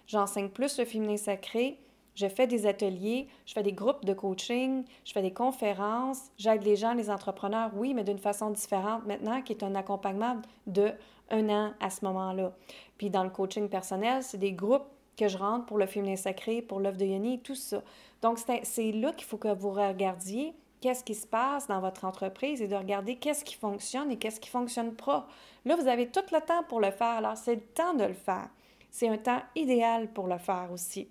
j'enseigne 0.08 0.50
plus 0.50 0.80
le 0.80 0.86
féminin 0.86 1.18
sacré, 1.18 1.78
je 2.16 2.28
fais 2.28 2.48
des 2.48 2.66
ateliers, 2.66 3.28
je 3.46 3.54
fais 3.54 3.64
des 3.64 3.74
groupes 3.74 4.06
de 4.06 4.14
coaching, 4.14 4.86
je 5.04 5.12
fais 5.12 5.22
des 5.22 5.34
conférences, 5.34 6.30
j'aide 6.38 6.64
les 6.64 6.76
gens, 6.76 6.94
les 6.94 7.10
entrepreneurs, 7.10 7.72
oui, 7.76 7.94
mais 7.94 8.04
d'une 8.04 8.20
façon 8.20 8.52
différente 8.52 9.06
maintenant, 9.06 9.42
qui 9.42 9.52
est 9.52 9.64
un 9.64 9.76
accompagnement 9.76 10.42
de 10.68 10.92
un 11.32 11.50
an 11.50 11.74
à 11.80 11.90
ce 11.90 12.06
moment-là. 12.06 12.54
Puis 12.98 13.10
dans 13.10 13.24
le 13.24 13.30
coaching 13.30 13.68
personnel, 13.68 14.24
c'est 14.24 14.38
des 14.38 14.52
groupes 14.52 14.86
que 15.18 15.28
je 15.28 15.38
rentre 15.38 15.66
pour 15.66 15.78
le 15.78 15.86
féminin 15.86 16.16
sacré, 16.16 16.62
pour 16.62 16.80
l'œuvre 16.80 16.98
de 16.98 17.06
Yoni, 17.06 17.40
tout 17.40 17.56
ça. 17.56 17.82
Donc, 18.22 18.40
c'est 18.64 18.92
là 18.92 19.12
qu'il 19.14 19.26
faut 19.26 19.38
que 19.38 19.54
vous 19.54 19.72
regardiez 19.72 20.54
qu'est-ce 20.82 21.04
qui 21.04 21.16
se 21.16 21.28
passe 21.28 21.68
dans 21.68 21.80
votre 21.80 22.04
entreprise 22.04 22.62
et 22.62 22.68
de 22.68 22.76
regarder 22.76 23.16
qu'est-ce 23.16 23.46
qui 23.46 23.56
fonctionne 23.56 24.12
et 24.12 24.18
qu'est-ce 24.18 24.40
qui 24.40 24.50
ne 24.50 24.60
fonctionne 24.60 24.94
pas. 24.94 25.28
Là, 25.66 25.76
vous 25.76 25.88
avez 25.88 26.10
tout 26.10 26.24
le 26.32 26.42
temps 26.42 26.64
pour 26.68 26.82
le 26.82 26.92
faire, 26.92 27.18
alors 27.18 27.38
c'est 27.38 27.56
le 27.56 27.62
temps 27.62 27.94
de 27.94 28.04
le 28.04 28.14
faire. 28.14 28.50
C'est 28.92 29.08
un 29.08 29.18
temps 29.18 29.42
idéal 29.56 30.10
pour 30.10 30.28
le 30.28 30.38
faire 30.38 30.70
aussi. 30.74 31.08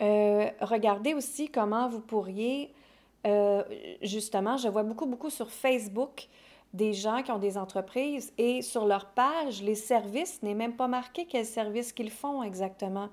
Euh, 0.00 0.50
regardez 0.60 1.14
aussi 1.14 1.48
comment 1.48 1.88
vous 1.88 2.00
pourriez, 2.00 2.72
euh, 3.26 3.64
justement, 4.02 4.56
je 4.56 4.68
vois 4.68 4.82
beaucoup, 4.82 5.06
beaucoup 5.06 5.30
sur 5.30 5.50
Facebook 5.50 6.28
des 6.72 6.92
gens 6.92 7.22
qui 7.22 7.32
ont 7.32 7.38
des 7.38 7.56
entreprises 7.56 8.32
et 8.36 8.62
sur 8.62 8.86
leur 8.86 9.06
page, 9.06 9.62
les 9.62 9.74
services 9.74 10.42
n'est 10.42 10.54
même 10.54 10.76
pas 10.76 10.88
marqué 10.88 11.26
quels 11.26 11.46
services 11.46 11.92
qu'ils 11.92 12.10
font 12.10 12.42
exactement. 12.42 13.08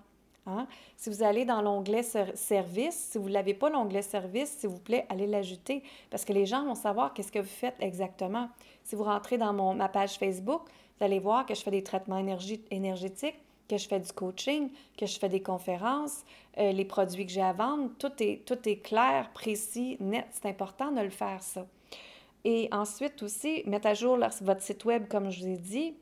Hein? 0.47 0.67
Si 0.95 1.09
vous 1.09 1.23
allez 1.23 1.45
dans 1.45 1.61
l'onglet 1.61 2.03
Service, 2.03 2.95
si 3.11 3.17
vous 3.17 3.29
ne 3.29 3.33
l'avez 3.33 3.53
pas, 3.53 3.69
l'onglet 3.69 4.01
Service, 4.01 4.49
s'il 4.59 4.69
vous 4.69 4.79
plaît, 4.79 5.05
allez 5.09 5.27
l'ajouter 5.27 5.83
parce 6.09 6.23
que 6.23 6.33
les 6.33 6.45
gens 6.45 6.63
vont 6.65 6.75
savoir 6.75 7.13
qu'est-ce 7.13 7.31
que 7.31 7.39
vous 7.39 7.45
faites 7.45 7.75
exactement. 7.79 8.49
Si 8.83 8.95
vous 8.95 9.03
rentrez 9.03 9.37
dans 9.37 9.53
mon, 9.53 9.73
ma 9.73 9.89
page 9.89 10.17
Facebook, 10.17 10.61
vous 10.99 11.05
allez 11.05 11.19
voir 11.19 11.45
que 11.45 11.55
je 11.55 11.61
fais 11.61 11.71
des 11.71 11.83
traitements 11.83 12.17
énergétiques, 12.69 13.39
que 13.67 13.77
je 13.77 13.87
fais 13.87 13.99
du 13.99 14.11
coaching, 14.11 14.69
que 14.95 15.07
je 15.07 15.17
fais 15.17 15.29
des 15.29 15.41
conférences, 15.41 16.23
euh, 16.59 16.71
les 16.71 16.85
produits 16.85 17.25
que 17.25 17.31
j'ai 17.31 17.41
à 17.41 17.53
vendre. 17.53 17.89
Tout 17.97 18.11
est, 18.19 18.45
tout 18.45 18.69
est 18.69 18.77
clair, 18.77 19.31
précis, 19.33 19.97
net. 19.99 20.27
C'est 20.29 20.47
important 20.47 20.91
de 20.91 21.01
le 21.01 21.09
faire, 21.09 21.41
ça. 21.41 21.65
Et 22.45 22.69
ensuite 22.71 23.23
aussi, 23.23 23.63
mettre 23.65 23.87
à 23.87 23.95
jour 23.95 24.19
votre 24.41 24.61
site 24.61 24.85
web, 24.85 25.07
comme 25.07 25.31
je 25.31 25.41
vous 25.41 25.47
ai 25.47 25.57
dit. 25.57 25.95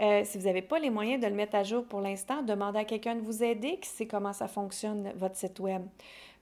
Euh, 0.00 0.22
si 0.24 0.38
vous 0.38 0.44
n'avez 0.44 0.62
pas 0.62 0.78
les 0.78 0.88
moyens 0.88 1.20
de 1.20 1.26
le 1.26 1.34
mettre 1.34 1.56
à 1.56 1.62
jour 1.62 1.84
pour 1.84 2.00
l'instant, 2.00 2.42
demandez 2.42 2.78
à 2.78 2.84
quelqu'un 2.84 3.16
de 3.16 3.20
vous 3.20 3.42
aider 3.42 3.76
qui 3.78 3.88
sait 3.88 4.06
comment 4.06 4.32
ça 4.32 4.48
fonctionne, 4.48 5.12
votre 5.16 5.36
site 5.36 5.58
web. 5.58 5.82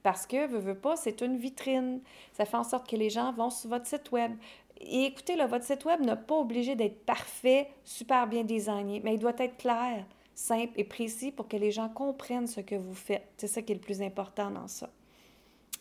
Parce 0.03 0.25
que, 0.25 0.47
veux, 0.47 0.59
veux 0.59 0.77
pas, 0.77 0.95
c'est 0.95 1.21
une 1.21 1.37
vitrine. 1.37 1.99
Ça 2.33 2.45
fait 2.45 2.55
en 2.55 2.63
sorte 2.63 2.87
que 2.87 2.95
les 2.95 3.09
gens 3.09 3.33
vont 3.33 3.49
sur 3.49 3.69
votre 3.69 3.87
site 3.87 4.11
web. 4.11 4.31
Et 4.79 5.05
écoutez, 5.05 5.35
là, 5.35 5.47
votre 5.47 5.65
site 5.65 5.83
web 5.83 5.99
n'a 6.01 6.15
pas 6.15 6.35
obligé 6.35 6.75
d'être 6.75 7.03
parfait, 7.05 7.67
super 7.83 8.27
bien 8.27 8.43
designé, 8.43 9.01
mais 9.03 9.15
il 9.15 9.19
doit 9.19 9.33
être 9.39 9.57
clair, 9.57 10.05
simple 10.35 10.73
et 10.77 10.85
précis 10.85 11.31
pour 11.31 11.49
que 11.49 11.57
les 11.57 11.71
gens 11.71 11.89
comprennent 11.89 12.47
ce 12.47 12.61
que 12.61 12.75
vous 12.75 12.93
faites. 12.93 13.27
C'est 13.35 13.47
ça 13.47 13.61
qui 13.61 13.73
est 13.73 13.75
le 13.75 13.81
plus 13.81 14.01
important 14.01 14.51
dans 14.51 14.67
ça. 14.67 14.89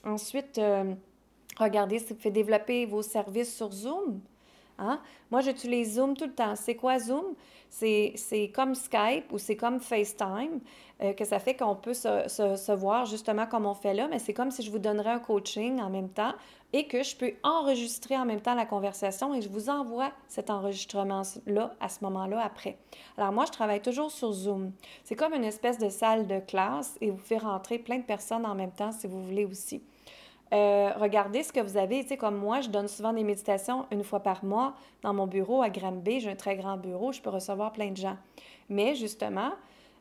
Ensuite, 0.04 0.58
euh, 0.58 0.94
regardez 1.58 1.98
vous 1.98 2.16
faites 2.18 2.32
développer 2.32 2.86
vos 2.86 3.02
services 3.02 3.54
sur 3.54 3.70
Zoom. 3.72 4.20
Hein? 4.78 5.00
Moi, 5.30 5.40
j'utilise 5.40 5.96
Zoom 5.96 6.16
tout 6.16 6.26
le 6.26 6.32
temps. 6.32 6.54
C'est 6.54 6.76
quoi 6.76 6.98
Zoom? 6.98 7.34
C'est 7.68 8.14
comme 8.54 8.74
Skype 8.74 9.30
ou 9.30 9.38
c'est 9.38 9.56
comme 9.56 9.78
FaceTime, 9.78 10.60
euh, 11.02 11.12
que 11.12 11.24
ça 11.24 11.38
fait 11.38 11.54
qu'on 11.54 11.74
peut 11.74 11.92
se, 11.92 12.26
se, 12.28 12.72
voir 12.72 13.04
justement 13.04 13.46
comme 13.46 13.66
on 13.66 13.74
fait 13.74 13.92
là, 13.92 14.08
mais 14.08 14.18
c'est 14.18 14.32
comme 14.32 14.50
si 14.50 14.62
je 14.62 14.70
vous 14.70 14.78
donnerais 14.78 15.10
un 15.10 15.18
coaching 15.18 15.78
en 15.80 15.90
même 15.90 16.08
temps 16.08 16.32
et 16.72 16.86
que 16.86 17.02
je 17.02 17.14
peux 17.14 17.32
enregistrer 17.42 18.16
en 18.16 18.24
même 18.24 18.40
temps 18.40 18.54
la 18.54 18.64
conversation 18.64 19.34
et 19.34 19.42
je 19.42 19.50
vous 19.50 19.68
envoie 19.68 20.12
cet 20.28 20.48
enregistrement-là 20.48 21.74
à 21.78 21.88
ce 21.88 22.02
moment-là 22.04 22.40
après. 22.42 22.78
Alors 23.18 23.32
moi, 23.32 23.44
je 23.46 23.52
travaille 23.52 23.82
toujours 23.82 24.10
sur 24.10 24.32
Zoom. 24.32 24.72
C'est 25.04 25.16
comme 25.16 25.34
une 25.34 25.44
espèce 25.44 25.78
de 25.78 25.90
salle 25.90 26.26
de 26.26 26.40
classe 26.40 26.96
et 27.02 27.10
vous 27.10 27.18
fait 27.18 27.38
rentrer 27.38 27.78
plein 27.78 27.98
de 27.98 28.04
personnes 28.04 28.46
en 28.46 28.54
même 28.54 28.72
temps 28.72 28.92
si 28.92 29.06
vous 29.06 29.22
voulez 29.22 29.44
aussi. 29.44 29.82
Euh, 30.52 30.92
regardez 30.96 31.42
ce 31.42 31.52
que 31.52 31.60
vous 31.60 31.76
avez. 31.76 32.02
Tu 32.02 32.08
sais, 32.08 32.16
comme 32.16 32.36
moi, 32.36 32.60
je 32.60 32.68
donne 32.68 32.88
souvent 32.88 33.12
des 33.12 33.24
méditations 33.24 33.86
une 33.90 34.02
fois 34.02 34.20
par 34.20 34.44
mois 34.44 34.74
dans 35.02 35.12
mon 35.12 35.26
bureau 35.26 35.62
à 35.62 35.70
Granby. 35.70 36.20
J'ai 36.20 36.30
un 36.30 36.36
très 36.36 36.56
grand 36.56 36.76
bureau, 36.76 37.12
je 37.12 37.20
peux 37.20 37.30
recevoir 37.30 37.72
plein 37.72 37.90
de 37.90 37.96
gens. 37.96 38.16
Mais 38.68 38.94
justement, 38.94 39.50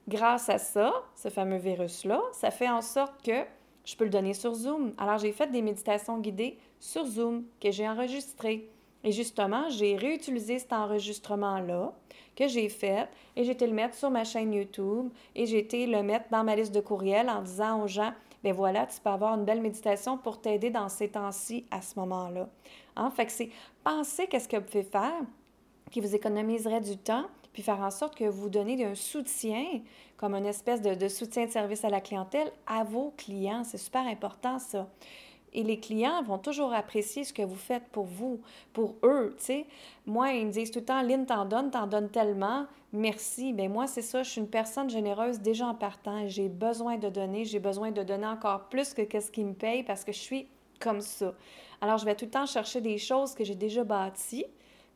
grâce 0.07 0.49
à 0.49 0.57
ça, 0.57 0.93
ce 1.15 1.29
fameux 1.29 1.57
virus-là, 1.57 2.21
ça 2.31 2.51
fait 2.51 2.69
en 2.69 2.81
sorte 2.81 3.21
que 3.23 3.43
je 3.85 3.95
peux 3.95 4.05
le 4.05 4.09
donner 4.09 4.33
sur 4.33 4.53
Zoom. 4.53 4.93
Alors, 4.97 5.17
j'ai 5.17 5.31
fait 5.31 5.47
des 5.47 5.61
méditations 5.61 6.17
guidées 6.19 6.57
sur 6.79 7.05
Zoom 7.05 7.43
que 7.61 7.71
j'ai 7.71 7.87
enregistrées. 7.87 8.69
Et 9.03 9.11
justement, 9.11 9.69
j'ai 9.69 9.95
réutilisé 9.95 10.59
cet 10.59 10.73
enregistrement-là 10.73 11.93
que 12.35 12.47
j'ai 12.47 12.69
fait 12.69 13.07
et 13.35 13.43
j'ai 13.43 13.51
été 13.51 13.65
le 13.65 13.73
mettre 13.73 13.95
sur 13.95 14.09
ma 14.09 14.23
chaîne 14.23 14.53
YouTube 14.53 15.09
et 15.35 15.45
j'ai 15.45 15.59
été 15.59 15.87
le 15.87 16.03
mettre 16.03 16.25
dans 16.29 16.43
ma 16.43 16.55
liste 16.55 16.73
de 16.73 16.81
courriels 16.81 17.29
en 17.29 17.41
disant 17.41 17.81
aux 17.81 17.87
gens 17.87 18.11
bien 18.47 18.53
voilà, 18.53 18.85
tu 18.85 18.99
peux 19.01 19.09
avoir 19.09 19.33
une 19.35 19.43
belle 19.43 19.61
méditation 19.61 20.17
pour 20.17 20.39
t'aider 20.39 20.69
dans 20.69 20.87
ces 20.87 21.09
temps-ci 21.09 21.65
à 21.69 21.81
ce 21.81 21.99
moment-là. 21.99 22.47
En 22.95 23.03
hein? 23.03 23.11
Fait 23.11 23.25
que 23.25 23.31
c'est 23.31 23.49
penser 23.83 24.27
qu'est-ce 24.27 24.47
que 24.47 24.57
vous 24.57 24.63
pouvez 24.63 24.83
faire 24.83 25.21
qui 25.91 26.01
vous 26.01 26.15
économiserait 26.15 26.81
du 26.81 26.97
temps, 26.97 27.25
puis 27.53 27.61
faire 27.61 27.79
en 27.79 27.91
sorte 27.91 28.15
que 28.15 28.25
vous 28.25 28.49
donnez 28.49 28.85
un 28.85 28.95
soutien, 28.95 29.65
comme 30.17 30.33
une 30.35 30.45
espèce 30.45 30.81
de, 30.81 30.95
de 30.95 31.07
soutien 31.07 31.45
de 31.45 31.51
service 31.51 31.83
à 31.83 31.89
la 31.89 32.01
clientèle, 32.01 32.51
à 32.65 32.83
vos 32.83 33.13
clients. 33.17 33.63
C'est 33.63 33.77
super 33.77 34.05
important, 34.05 34.59
ça. 34.59 34.87
Et 35.53 35.63
les 35.63 35.79
clients 35.79 36.21
vont 36.23 36.37
toujours 36.37 36.73
apprécier 36.73 37.23
ce 37.23 37.33
que 37.33 37.41
vous 37.41 37.55
faites 37.55 37.87
pour 37.91 38.05
vous, 38.05 38.41
pour 38.73 38.95
eux, 39.03 39.35
tu 39.37 39.45
sais. 39.45 39.65
Moi, 40.05 40.33
ils 40.33 40.45
me 40.45 40.51
disent 40.51 40.71
tout 40.71 40.79
le 40.79 40.85
temps, 40.85 41.01
Lynn, 41.01 41.25
t'en 41.25 41.45
donnes, 41.45 41.71
t'en 41.71 41.87
donnes 41.87 42.09
tellement, 42.09 42.65
merci. 42.93 43.53
Bien, 43.53 43.69
moi, 43.69 43.87
c'est 43.87 44.01
ça, 44.01 44.23
je 44.23 44.29
suis 44.29 44.41
une 44.41 44.49
personne 44.49 44.89
généreuse 44.89 45.39
déjà 45.39 45.67
en 45.67 45.75
partant. 45.75 46.27
J'ai 46.27 46.49
besoin 46.49 46.97
de 46.97 47.09
donner, 47.09 47.45
j'ai 47.45 47.59
besoin 47.59 47.91
de 47.91 48.03
donner 48.03 48.27
encore 48.27 48.69
plus 48.69 48.93
que 48.93 49.19
ce 49.19 49.31
qui 49.31 49.43
me 49.43 49.53
paye 49.53 49.83
parce 49.83 50.03
que 50.03 50.11
je 50.11 50.19
suis 50.19 50.47
comme 50.79 51.01
ça. 51.01 51.33
Alors, 51.81 51.97
je 51.97 52.05
vais 52.05 52.15
tout 52.15 52.25
le 52.25 52.31
temps 52.31 52.45
chercher 52.45 52.81
des 52.81 52.97
choses 52.97 53.33
que 53.33 53.43
j'ai 53.43 53.55
déjà 53.55 53.83
bâties, 53.83 54.45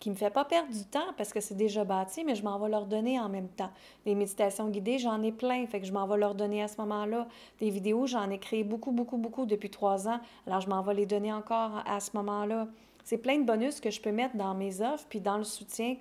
qui 0.01 0.09
ne 0.09 0.15
me 0.15 0.19
fait 0.19 0.31
pas 0.31 0.43
perdre 0.43 0.73
du 0.73 0.83
temps 0.83 1.13
parce 1.15 1.31
que 1.31 1.39
c'est 1.39 1.55
déjà 1.55 1.85
bâti, 1.85 2.23
mais 2.25 2.33
je 2.33 2.43
m'en 2.43 2.57
vais 2.57 2.69
leur 2.69 2.87
donner 2.87 3.19
en 3.19 3.29
même 3.29 3.47
temps. 3.47 3.69
Des 4.03 4.15
méditations 4.15 4.67
guidées, 4.67 4.97
j'en 4.97 5.21
ai 5.21 5.31
plein, 5.31 5.67
fait 5.67 5.79
que 5.79 5.85
je 5.85 5.93
m'en 5.93 6.07
vais 6.07 6.17
leur 6.17 6.33
donner 6.33 6.63
à 6.63 6.67
ce 6.67 6.81
moment-là. 6.81 7.27
Des 7.59 7.69
vidéos, 7.69 8.07
j'en 8.07 8.29
ai 8.31 8.39
créé 8.39 8.63
beaucoup, 8.63 8.91
beaucoup, 8.91 9.17
beaucoup 9.17 9.45
depuis 9.45 9.69
trois 9.69 10.07
ans, 10.07 10.19
alors 10.47 10.59
je 10.59 10.67
m'en 10.67 10.81
vais 10.81 10.95
les 10.95 11.05
donner 11.05 11.31
encore 11.31 11.83
à 11.85 11.99
ce 11.99 12.09
moment-là. 12.15 12.67
C'est 13.03 13.19
plein 13.19 13.37
de 13.37 13.43
bonus 13.43 13.79
que 13.79 13.91
je 13.91 14.01
peux 14.01 14.11
mettre 14.11 14.35
dans 14.35 14.55
mes 14.55 14.81
offres, 14.81 15.05
puis 15.07 15.21
dans 15.21 15.37
le 15.37 15.43
soutien 15.43 15.95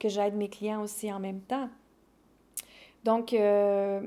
que, 0.00 0.08
j'aide 0.08 0.34
mes 0.34 0.48
clients 0.48 0.82
aussi 0.82 1.12
en 1.12 1.20
même 1.20 1.40
temps. 1.40 1.68
Donc, 3.04 3.32
euh, 3.34 4.00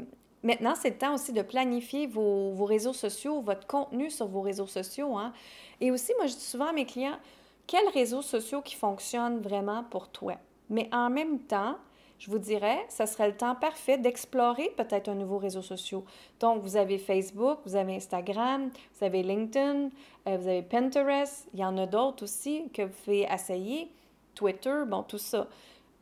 maintenant, 0.44 0.74
c'est 0.76 0.90
le 0.90 0.98
temps 0.98 1.14
aussi 1.14 1.32
de 1.32 1.42
planifier 1.42 2.06
vos, 2.06 2.66
réseaux 2.66 2.94
sociaux, 2.94 3.42
votre 3.42 3.66
contenu 3.66 4.10
sur 4.10 4.28
vos 4.28 4.42
réseaux 4.42 4.68
sociaux. 4.68 5.18
Hein. 5.18 5.32
Et 5.80 5.90
aussi, 5.90 6.12
moi, 6.18 6.28
je 6.28 6.34
dis 6.34 6.42
souvent 6.42 6.68
à 6.68 6.74
mes 6.74 6.86
clients, 6.86 7.18
quels 7.68 7.90
réseaux 7.90 8.22
sociaux 8.22 8.62
qui 8.62 8.76
fonctionnent 8.76 9.42
vraiment 9.42 9.84
pour 9.84 10.10
toi. 10.10 10.36
Mais 10.70 10.90
en 10.92 11.10
même 11.10 11.40
temps, 11.40 11.76
je 12.20 12.32
vous 12.32 12.40
dirais, 12.40 12.80
ce 12.90 13.06
serait 13.06 13.28
le 13.28 13.38
temps 13.38 13.54
parfait 13.54 13.98
d'explorer 13.98 14.74
peut-être 14.76 15.08
un 15.08 15.14
nouveau 15.14 15.38
réseau 15.38 15.62
social. 15.62 16.02
Donc, 16.40 16.64
vous 16.64 16.76
avez 16.76 16.98
Facebook, 16.98 17.60
vous 17.66 17.76
avez 17.76 17.96
Instagram, 17.96 18.72
vous 18.98 19.06
avez 19.06 19.22
LinkedIn, 19.22 19.90
euh, 20.28 20.38
vous 20.38 20.48
avez 20.48 20.64
Pinterest, 20.64 21.48
il 21.54 21.60
y 21.60 21.66
en 21.66 21.78
a 21.78 21.86
d'autres 21.86 22.24
aussi 22.24 22.70
que 22.74 22.84
vous 22.84 22.94
pouvez 23.04 23.28
essayer, 23.32 23.92
Twitter, 24.34 24.84
bon, 24.88 25.04
tout 25.04 25.20
ça. 25.20 25.48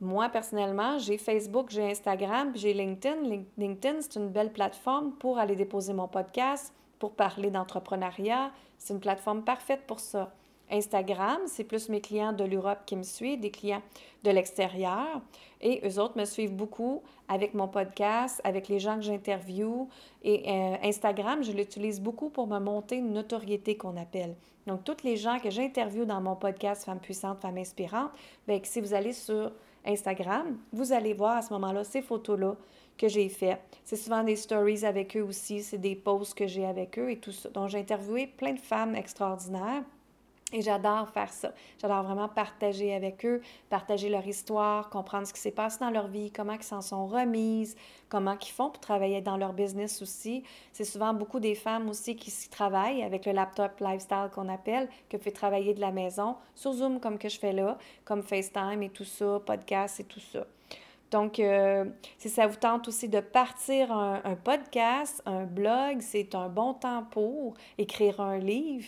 Moi, 0.02 0.30
personnellement, 0.30 1.00
j'ai 1.00 1.18
Facebook, 1.18 1.70
j'ai 1.70 1.90
Instagram, 1.92 2.52
j'ai 2.56 2.74
LinkedIn. 2.74 3.44
LinkedIn, 3.58 4.02
c'est 4.02 4.18
une 4.18 4.30
belle 4.30 4.52
plateforme 4.52 5.14
pour 5.14 5.38
aller 5.38 5.56
déposer 5.56 5.94
mon 5.94 6.08
podcast, 6.08 6.74
pour 7.00 7.12
parler 7.12 7.50
d'entrepreneuriat. 7.50 8.52
C'est 8.78 8.94
une 8.94 9.00
plateforme 9.00 9.44
parfaite 9.44 9.88
pour 9.88 10.00
ça. 10.00 10.34
Instagram, 10.72 11.40
c'est 11.46 11.64
plus 11.64 11.90
mes 11.90 12.02
clients 12.02 12.34
de 12.34 12.44
l'Europe 12.44 12.80
qui 12.86 12.96
me 12.96 13.04
suivent, 13.04 13.40
des 13.40 13.52
clients 13.52 13.82
de 14.24 14.32
l'extérieur. 14.32 15.22
Et 15.62 15.82
eux 15.88 16.00
autres 16.00 16.18
me 16.18 16.26
suivent 16.26 16.54
beaucoup 16.54 17.02
avec 17.28 17.54
mon 17.54 17.68
podcast, 17.68 18.42
avec 18.44 18.68
les 18.68 18.80
gens 18.80 18.96
que 18.96 19.04
j'interviewe. 19.04 19.88
Et 20.24 20.44
euh, 20.48 20.76
Instagram, 20.84 21.44
je 21.44 21.52
l'utilise 21.52 22.02
beaucoup 22.02 22.30
pour 22.30 22.48
me 22.48 22.60
monter 22.60 22.98
une 22.98 23.14
notoriété 23.14 23.78
qu'on 23.78 23.98
appelle. 23.98 24.36
Donc, 24.68 24.84
toutes 24.84 25.04
les 25.04 25.16
gens 25.16 25.40
que 25.40 25.50
j'interviewe 25.50 26.06
dans 26.06 26.22
mon 26.22 26.36
podcast 26.36 26.86
Femmes 26.86 27.00
puissantes, 27.00 27.40
Femmes 27.40 27.58
inspirantes, 27.58 28.12
bien, 28.48 28.60
si 28.64 28.82
vous 28.82 28.94
allez 28.94 29.14
sur 29.14 29.52
Instagram, 29.86 30.58
vous 30.74 30.92
allez 30.92 31.14
voir 31.14 31.38
à 31.38 31.42
ce 31.44 31.54
moment-là 31.54 31.84
ces 31.84 32.02
photos-là 32.02 32.56
que 32.98 33.08
j'ai 33.08 33.30
faites. 33.30 33.62
C'est 33.84 33.98
souvent 33.98 34.24
des 34.24 34.36
stories 34.36 34.86
avec 34.86 35.16
eux 35.16 35.22
aussi, 35.22 35.62
c'est 35.62 35.78
des 35.78 35.96
posts 35.96 36.34
que 36.34 36.48
j'ai 36.48 36.66
avec 36.66 36.98
eux 36.98 37.12
et 37.12 37.18
tout 37.18 37.32
ça. 37.32 37.50
Donc, 37.50 37.70
j'ai 37.70 37.80
interviewé 37.80 38.26
plein 38.26 38.54
de 38.54 38.60
femmes 38.60 38.96
extraordinaires 38.96 39.84
et 40.54 40.62
j'adore 40.62 41.10
faire 41.10 41.34
ça. 41.34 41.54
J'adore 41.82 42.04
vraiment 42.04 42.30
partager 42.30 42.94
avec 42.94 43.26
eux, 43.26 43.42
partager 43.70 44.10
leur 44.10 44.26
histoire, 44.28 44.90
comprendre 44.90 45.26
ce 45.26 45.34
qui 45.34 45.40
s'est 45.40 45.52
passé 45.52 45.80
dans 45.80 45.90
leur 45.90 46.08
vie, 46.08 46.32
comment 46.32 46.54
ils 46.54 46.64
s'en 46.64 46.82
sont 46.82 47.08
remises, 47.08 47.76
comment 48.10 48.38
ils 48.40 48.52
font 48.52 48.70
pour 48.70 48.80
travailler 48.80 49.22
dans 49.22 49.38
leur 49.38 49.54
business 49.54 50.04
aussi. 50.04 50.44
C'est 50.72 50.84
souvent 50.84 51.14
beaucoup 51.16 51.40
des 51.40 51.56
femmes 51.56 51.90
aussi 51.90 52.16
qui 52.16 52.30
s'y 52.30 52.50
travaillent 52.50 53.02
avec 53.02 53.26
le 53.26 53.32
laptop 53.32 53.80
lifestyle 53.80 54.30
qu'on 54.34 54.48
appelle, 54.48 54.88
que 55.10 55.18
fait 55.18 55.32
travailler 55.32 55.74
de 55.74 55.82
la 55.82 55.92
maison, 55.92 56.36
sur 56.54 56.74
Zoom 56.74 57.00
comme 57.00 57.18
que 57.18 57.28
je 57.28 57.40
fais 57.40 57.54
là, 57.54 57.80
comme 58.04 58.22
FaceTime 58.22 58.84
et 58.84 58.90
tout 58.90 59.04
ça, 59.04 59.42
podcast 59.44 60.00
et 60.00 60.04
tout 60.04 60.20
ça. 60.20 60.46
Donc, 61.10 61.40
euh, 61.40 61.86
si 62.18 62.30
ça 62.30 62.46
vous 62.46 62.58
tente 62.58 62.88
aussi 62.88 63.10
de 63.10 63.20
partir 63.20 63.92
un 63.92 64.36
podcast, 64.44 65.22
un 65.26 65.46
blog, 65.46 66.02
c'est 66.02 66.36
un 66.36 66.50
bon 66.50 66.74
temps 66.74 67.04
pour 67.10 67.56
écrire 67.78 68.20
un 68.20 68.38
livre. 68.38 68.88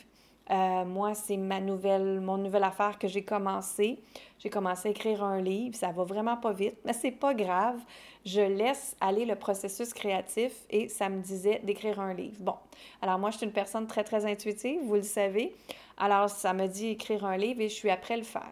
Euh, 0.49 0.85
moi, 0.85 1.13
c'est 1.13 1.37
ma 1.37 1.59
nouvelle, 1.59 2.21
mon 2.21 2.37
nouvelle 2.37 2.63
affaire 2.63 2.97
que 2.97 3.07
j'ai 3.07 3.23
commencé. 3.23 3.99
J'ai 4.39 4.49
commencé 4.49 4.87
à 4.87 4.91
écrire 4.91 5.23
un 5.23 5.41
livre. 5.41 5.75
Ça 5.75 5.91
va 5.91 6.03
vraiment 6.03 6.37
pas 6.37 6.53
vite, 6.53 6.75
mais 6.85 6.93
c'est 6.93 7.11
pas 7.11 7.33
grave. 7.33 7.79
Je 8.25 8.41
laisse 8.41 8.95
aller 9.01 9.25
le 9.25 9.35
processus 9.35 9.93
créatif 9.93 10.53
et 10.69 10.89
ça 10.89 11.09
me 11.09 11.21
disait 11.21 11.61
d'écrire 11.63 11.99
un 11.99 12.13
livre. 12.13 12.37
Bon, 12.39 12.55
alors 13.01 13.19
moi, 13.19 13.31
je 13.31 13.37
suis 13.37 13.45
une 13.45 13.53
personne 13.53 13.87
très, 13.87 14.03
très 14.03 14.25
intuitive, 14.25 14.79
vous 14.83 14.95
le 14.95 15.03
savez. 15.03 15.55
Alors, 15.97 16.29
ça 16.29 16.53
me 16.53 16.67
dit 16.67 16.89
écrire 16.89 17.25
un 17.25 17.37
livre 17.37 17.61
et 17.61 17.69
je 17.69 17.75
suis 17.75 17.89
après 17.89 18.17
le 18.17 18.23
faire 18.23 18.51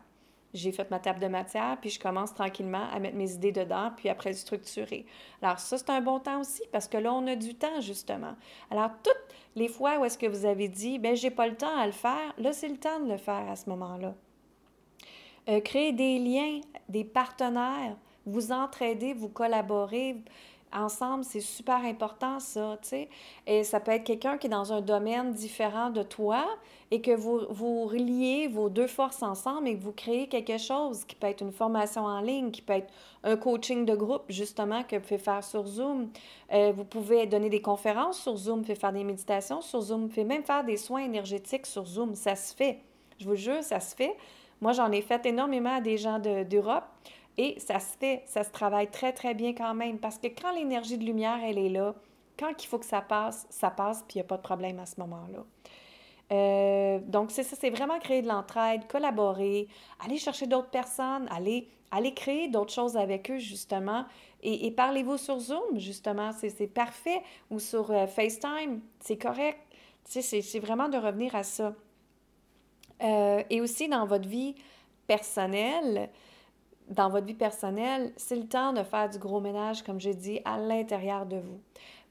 j'ai 0.55 0.71
fait 0.71 0.89
ma 0.89 0.99
table 0.99 1.19
de 1.19 1.27
matière, 1.27 1.77
puis 1.79 1.89
je 1.89 1.99
commence 1.99 2.33
tranquillement 2.33 2.87
à 2.91 2.99
mettre 2.99 3.15
mes 3.15 3.31
idées 3.33 3.51
dedans, 3.51 3.91
puis 3.95 4.09
après 4.09 4.33
structurer. 4.33 5.05
Alors 5.41 5.59
ça, 5.59 5.77
c'est 5.77 5.89
un 5.89 6.01
bon 6.01 6.19
temps 6.19 6.41
aussi, 6.41 6.63
parce 6.71 6.87
que 6.87 6.97
là, 6.97 7.13
on 7.13 7.27
a 7.27 7.35
du 7.35 7.55
temps, 7.55 7.81
justement. 7.81 8.35
Alors, 8.71 8.91
toutes 9.03 9.35
les 9.55 9.67
fois 9.67 9.99
où 9.99 10.05
est-ce 10.05 10.17
que 10.17 10.25
vous 10.25 10.45
avez 10.45 10.67
dit, 10.67 10.99
ben 10.99 11.15
j'ai 11.15 11.31
pas 11.31 11.47
le 11.47 11.55
temps 11.55 11.77
à 11.77 11.85
le 11.85 11.91
faire, 11.91 12.33
là, 12.37 12.53
c'est 12.53 12.69
le 12.69 12.77
temps 12.77 12.99
de 12.99 13.11
le 13.11 13.17
faire 13.17 13.49
à 13.49 13.55
ce 13.55 13.69
moment-là. 13.69 14.15
Euh, 15.47 15.59
créer 15.59 15.91
des 15.91 16.17
liens, 16.17 16.61
des 16.89 17.03
partenaires, 17.03 17.95
vous 18.25 18.51
entraider, 18.51 19.13
vous 19.13 19.29
collaborer, 19.29 20.15
ensemble, 20.75 21.23
c'est 21.23 21.39
super 21.39 21.77
important, 21.77 22.39
ça, 22.39 22.77
tu 22.81 22.89
sais. 22.89 23.09
Et 23.47 23.63
ça 23.63 23.79
peut 23.79 23.91
être 23.91 24.03
quelqu'un 24.03 24.37
qui 24.37 24.47
est 24.47 24.49
dans 24.49 24.73
un 24.73 24.81
domaine 24.81 25.31
différent 25.31 25.89
de 25.89 26.03
toi 26.03 26.45
et 26.91 27.01
que 27.01 27.11
vous, 27.11 27.41
vous 27.49 27.85
reliez 27.85 28.47
vos 28.47 28.69
deux 28.69 28.87
forces 28.87 29.23
ensemble 29.23 29.67
et 29.67 29.77
que 29.77 29.83
vous 29.83 29.91
créez 29.91 30.27
quelque 30.27 30.57
chose 30.57 31.03
qui 31.05 31.15
peut 31.15 31.27
être 31.27 31.41
une 31.41 31.51
formation 31.51 32.05
en 32.05 32.21
ligne, 32.21 32.51
qui 32.51 32.61
peut 32.61 32.73
être 32.73 32.93
un 33.23 33.37
coaching 33.37 33.85
de 33.85 33.95
groupe, 33.95 34.23
justement, 34.29 34.83
que 34.83 34.97
vous 34.97 35.01
pouvez 35.01 35.17
faire 35.17 35.43
sur 35.43 35.65
Zoom. 35.65 36.09
Euh, 36.53 36.71
vous 36.75 36.85
pouvez 36.85 37.25
donner 37.25 37.49
des 37.49 37.61
conférences 37.61 38.21
sur 38.21 38.35
Zoom, 38.37 38.63
faire 38.63 38.93
des 38.93 39.03
méditations 39.03 39.61
sur 39.61 39.81
Zoom, 39.81 40.07
vous 40.07 40.23
même 40.23 40.43
faire 40.43 40.63
des 40.63 40.77
soins 40.77 41.03
énergétiques 41.03 41.65
sur 41.65 41.85
Zoom. 41.85 42.15
Ça 42.15 42.35
se 42.35 42.53
fait. 42.55 42.79
Je 43.19 43.25
vous 43.25 43.35
jure, 43.35 43.63
ça 43.63 43.79
se 43.79 43.95
fait. 43.95 44.15
Moi, 44.61 44.73
j'en 44.73 44.91
ai 44.91 45.01
fait 45.01 45.25
énormément 45.25 45.75
à 45.75 45.81
des 45.81 45.97
gens 45.97 46.19
d'Europe. 46.19 46.85
Et 47.37 47.59
ça 47.59 47.79
se 47.79 47.97
fait, 47.97 48.23
ça 48.25 48.43
se 48.43 48.49
travaille 48.49 48.89
très, 48.89 49.11
très 49.11 49.33
bien 49.33 49.53
quand 49.53 49.73
même, 49.73 49.99
parce 49.99 50.17
que 50.17 50.27
quand 50.27 50.53
l'énergie 50.53 50.97
de 50.97 51.03
lumière, 51.03 51.39
elle 51.43 51.57
est 51.57 51.69
là, 51.69 51.95
quand 52.37 52.51
il 52.61 52.67
faut 52.67 52.79
que 52.79 52.85
ça 52.85 53.01
passe, 53.01 53.45
ça 53.49 53.69
passe, 53.69 54.03
puis 54.07 54.15
il 54.15 54.17
n'y 54.17 54.21
a 54.21 54.27
pas 54.27 54.37
de 54.37 54.41
problème 54.41 54.79
à 54.79 54.85
ce 54.85 54.99
moment-là. 54.99 55.45
Euh, 56.31 56.99
donc, 57.05 57.31
c'est 57.31 57.43
ça, 57.43 57.55
c'est 57.59 57.69
vraiment 57.69 57.99
créer 57.99 58.21
de 58.21 58.27
l'entraide, 58.27 58.87
collaborer, 58.87 59.67
aller 60.03 60.17
chercher 60.17 60.47
d'autres 60.47 60.69
personnes, 60.69 61.27
aller, 61.29 61.67
aller 61.91 62.13
créer 62.13 62.47
d'autres 62.47 62.73
choses 62.73 62.97
avec 62.97 63.29
eux, 63.29 63.37
justement. 63.37 64.05
Et, 64.41 64.69
parlez-vous 64.71 65.17
sur 65.17 65.39
Zoom, 65.39 65.77
justement, 65.79 66.31
c'est 66.31 66.67
parfait, 66.67 67.21
ou 67.49 67.59
sur 67.59 67.91
euh, 67.91 68.05
FaceTime, 68.05 68.79
c'est 68.99 69.17
correct. 69.17 69.57
Tu 70.09 70.21
sais, 70.21 70.41
c'est 70.41 70.59
vraiment 70.59 70.87
de 70.87 70.97
revenir 70.97 71.35
à 71.35 71.43
ça. 71.43 71.73
Euh, 73.01 73.43
et 73.49 73.59
aussi 73.59 73.87
dans 73.87 74.05
votre 74.05 74.27
vie 74.27 74.55
personnelle, 75.07 76.09
dans 76.89 77.09
votre 77.09 77.25
vie 77.25 77.33
personnelle, 77.33 78.13
c'est 78.17 78.35
le 78.35 78.47
temps 78.47 78.73
de 78.73 78.83
faire 78.83 79.09
du 79.09 79.17
gros 79.17 79.39
ménage, 79.39 79.83
comme 79.83 79.99
j'ai 79.99 80.13
dit, 80.13 80.39
à 80.45 80.57
l'intérieur 80.57 81.25
de 81.25 81.37
vous. 81.37 81.59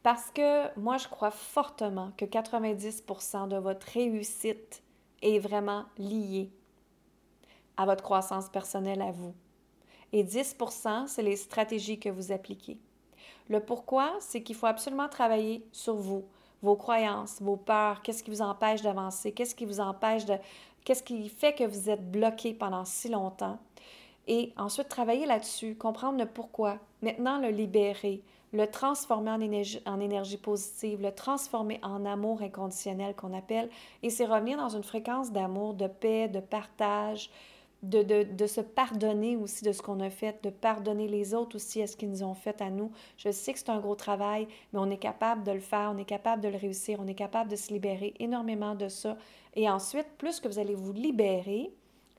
Parce 0.03 0.31
que 0.31 0.79
moi, 0.79 0.99
je 0.99 1.09
crois 1.09 1.31
fortement 1.31 2.11
que 2.17 2.25
90% 2.25 3.49
de 3.49 3.57
votre 3.57 3.87
réussite 3.87 4.83
est 5.23 5.39
vraiment 5.39 5.85
liée 5.97 6.51
à 7.77 7.87
votre 7.87 8.03
croissance 8.03 8.49
personnelle 8.49 9.03
à 9.03 9.11
vous. 9.11 9.35
Et 10.13 10.23
10% 10.23 11.09
c'est 11.09 11.23
les 11.23 11.37
stratégies 11.37 11.99
que 11.99 12.09
vous 12.09 12.33
appliquez. 12.33 12.79
Le 13.49 13.61
pourquoi, 13.61 14.13
c'est 14.21 14.43
qu'il 14.43 14.57
faut 14.57 14.67
absolument 14.67 15.09
travailler 15.09 15.67
sur 15.73 15.95
vous, 15.95 16.25
vos 16.63 16.77
croyances, 16.77 17.43
vos 17.43 17.57
peurs, 17.57 18.03
qu'est-ce 18.03 18.23
qui 18.23 18.31
vous 18.31 18.43
empêche 18.43 18.83
d'avancer, 18.83 19.33
qu'est-ce 19.33 19.55
qui 19.55 19.67
vous 19.67 19.81
empêche 19.81 20.25
de... 20.25 20.37
Qu'est-ce 20.85 21.03
qui 21.03 21.31
fait 21.31 21.55
que 21.55 21.65
vous 21.65 21.89
êtes 21.89 22.11
bloqué 22.11 22.53
pendant 22.53 22.85
si 22.85 23.09
longtemps. 23.09 23.59
Et 24.27 24.53
ensuite, 24.57 24.89
travailler 24.89 25.27
là-dessus, 25.27 25.75
comprendre 25.75 26.19
le 26.19 26.27
pourquoi, 26.27 26.79
maintenant 27.03 27.39
le 27.39 27.49
libérer, 27.49 28.23
le 28.53 28.67
transformer 28.67 29.31
en 29.31 29.41
énergie, 29.41 29.81
en 29.85 30.01
énergie 30.01 30.37
positive, 30.37 31.03
le 31.03 31.13
transformer 31.13 31.81
en 31.83 32.05
amour 32.07 32.41
inconditionnel 32.41 33.15
qu'on 33.15 33.35
appelle. 33.35 33.69
Et 34.03 34.11
c'est 34.11 34.25
revenir 34.25 34.57
dans 34.57 34.71
une 34.71 34.85
fréquence 34.85 35.33
d'amour, 35.33 35.75
de 35.75 35.89
paix, 35.89 36.29
de 36.29 36.41
partage, 36.41 37.31
de, 37.83 38.03
de, 38.03 38.23
de, 38.23 38.47
se 38.47 38.63
pardonner 38.63 39.37
aussi 39.37 39.63
de 39.63 39.73
ce 39.73 39.83
qu'on 39.83 40.01
a 40.01 40.09
fait, 40.09 40.43
de 40.43 40.49
pardonner 40.49 41.07
les 41.07 41.35
autres 41.35 41.57
aussi 41.57 41.83
à 41.83 41.87
ce 41.87 41.97
qu'ils 41.97 42.09
nous 42.09 42.23
ont 42.23 42.35
fait 42.35 42.63
à 42.63 42.71
nous. 42.71 42.91
Je 43.19 43.31
sais 43.31 43.53
que 43.53 43.59
c'est 43.59 43.69
un 43.69 43.81
gros 43.81 43.97
travail, 43.97 44.49
mais 44.73 44.79
on 44.79 44.89
est 44.89 44.97
capable 44.97 45.43
de 45.43 45.53
le 45.53 45.61
faire, 45.61 45.93
on 45.95 45.99
est 45.99 46.07
capable 46.07 46.41
de 46.41 46.49
le 46.49 46.57
réussir, 46.57 46.99
on 47.03 47.07
est 47.07 47.15
capable 47.15 47.51
de 47.51 47.57
se 47.57 47.73
libérer 47.73 48.15
énormément 48.21 48.75
de 48.75 48.89
ça. 48.89 49.19
Et 49.55 49.69
ensuite, 49.69 50.07
plus 50.17 50.41
que 50.41 50.49
vous 50.49 50.59
allez 50.59 50.75
vous 50.75 50.95
libérer, 50.95 51.71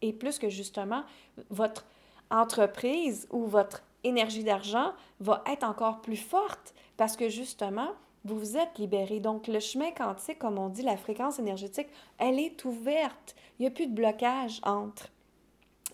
et 0.02 0.14
plus 0.14 0.38
que 0.38 0.50
justement 0.50 1.04
votre 1.50 1.86
entreprise 2.32 3.28
ou 3.32 3.46
votre 3.46 3.84
énergie 4.04 4.44
d'argent 4.44 4.94
va 5.20 5.44
être 5.48 5.64
encore 5.64 6.02
plus 6.02 6.18
forte 6.18 6.74
parce 6.98 7.16
que 7.18 7.30
justement, 7.30 7.90
vous 8.26 8.40
vous 8.40 8.58
êtes 8.58 8.78
libéré. 8.80 9.20
Donc, 9.20 9.48
le 9.48 9.60
chemin 9.60 9.92
quantique, 9.92 10.40
comme 10.40 10.58
on 10.58 10.70
dit, 10.70 10.82
la 10.82 10.98
fréquence 10.98 11.40
énergétique, 11.40 11.88
elle 12.18 12.40
est 12.40 12.66
ouverte. 12.66 13.36
Il 13.58 13.64
n'y 13.64 13.68
a 13.68 13.72
plus 13.72 13.88
de 13.88 13.94
blocage 13.94 14.60
entre. 14.64 15.10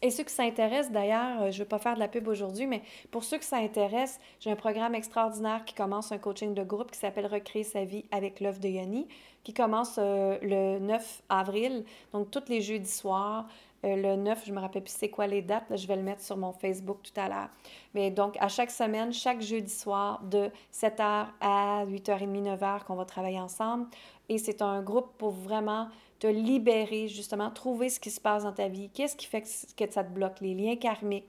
Et 0.01 0.09
ceux 0.09 0.23
qui 0.23 0.33
s'intéressent, 0.33 0.91
d'ailleurs, 0.91 1.43
euh, 1.43 1.51
je 1.51 1.59
ne 1.59 1.63
vais 1.63 1.69
pas 1.69 1.77
faire 1.77 1.93
de 1.93 1.99
la 1.99 2.07
pub 2.07 2.27
aujourd'hui, 2.27 2.65
mais 2.65 2.81
pour 3.11 3.23
ceux 3.23 3.37
qui 3.37 3.45
s'intéressent, 3.45 4.19
j'ai 4.39 4.49
un 4.49 4.55
programme 4.55 4.95
extraordinaire 4.95 5.63
qui 5.63 5.75
commence 5.75 6.11
un 6.11 6.17
coaching 6.17 6.55
de 6.55 6.63
groupe 6.63 6.89
qui 6.89 6.97
s'appelle 6.97 7.27
Recréer 7.27 7.63
sa 7.63 7.85
vie 7.85 8.05
avec 8.09 8.39
l'œuvre 8.39 8.59
de 8.59 8.67
Yoni, 8.67 9.07
qui 9.43 9.53
commence 9.53 9.97
euh, 9.99 10.39
le 10.41 10.79
9 10.79 11.23
avril, 11.29 11.85
donc 12.13 12.31
tous 12.31 12.49
les 12.49 12.61
jeudis 12.61 12.89
soirs. 12.89 13.47
Euh, 13.83 13.95
le 13.95 14.15
9, 14.15 14.45
je 14.45 14.51
me 14.51 14.59
rappelle 14.59 14.83
plus 14.83 14.93
c'est 14.95 15.09
quoi 15.09 15.27
les 15.27 15.41
dates, 15.41 15.75
je 15.75 15.87
vais 15.87 15.95
le 15.95 16.03
mettre 16.03 16.21
sur 16.21 16.37
mon 16.37 16.51
Facebook 16.53 16.99
tout 17.01 17.19
à 17.19 17.27
l'heure. 17.27 17.49
Mais 17.93 18.11
donc, 18.11 18.37
à 18.39 18.47
chaque 18.47 18.71
semaine, 18.71 19.11
chaque 19.11 19.41
jeudi 19.41 19.71
soir, 19.71 20.21
de 20.23 20.49
7h 20.73 21.27
à 21.39 21.85
8h30, 21.85 22.57
9h, 22.57 22.83
qu'on 22.83 22.95
va 22.95 23.05
travailler 23.05 23.39
ensemble. 23.39 23.87
Et 24.29 24.37
c'est 24.37 24.61
un 24.61 24.81
groupe 24.81 25.11
pour 25.17 25.31
vraiment 25.31 25.87
te 26.19 26.27
libérer, 26.27 27.07
justement, 27.07 27.49
trouver 27.49 27.89
ce 27.89 27.99
qui 27.99 28.11
se 28.11 28.21
passe 28.21 28.43
dans 28.43 28.53
ta 28.53 28.67
vie, 28.67 28.89
qu'est-ce 28.93 29.15
qui 29.15 29.25
fait 29.25 29.41
que, 29.41 29.91
ça 29.91 30.03
te 30.03 30.11
bloque, 30.11 30.39
les 30.41 30.53
liens 30.53 30.75
karmiques. 30.75 31.25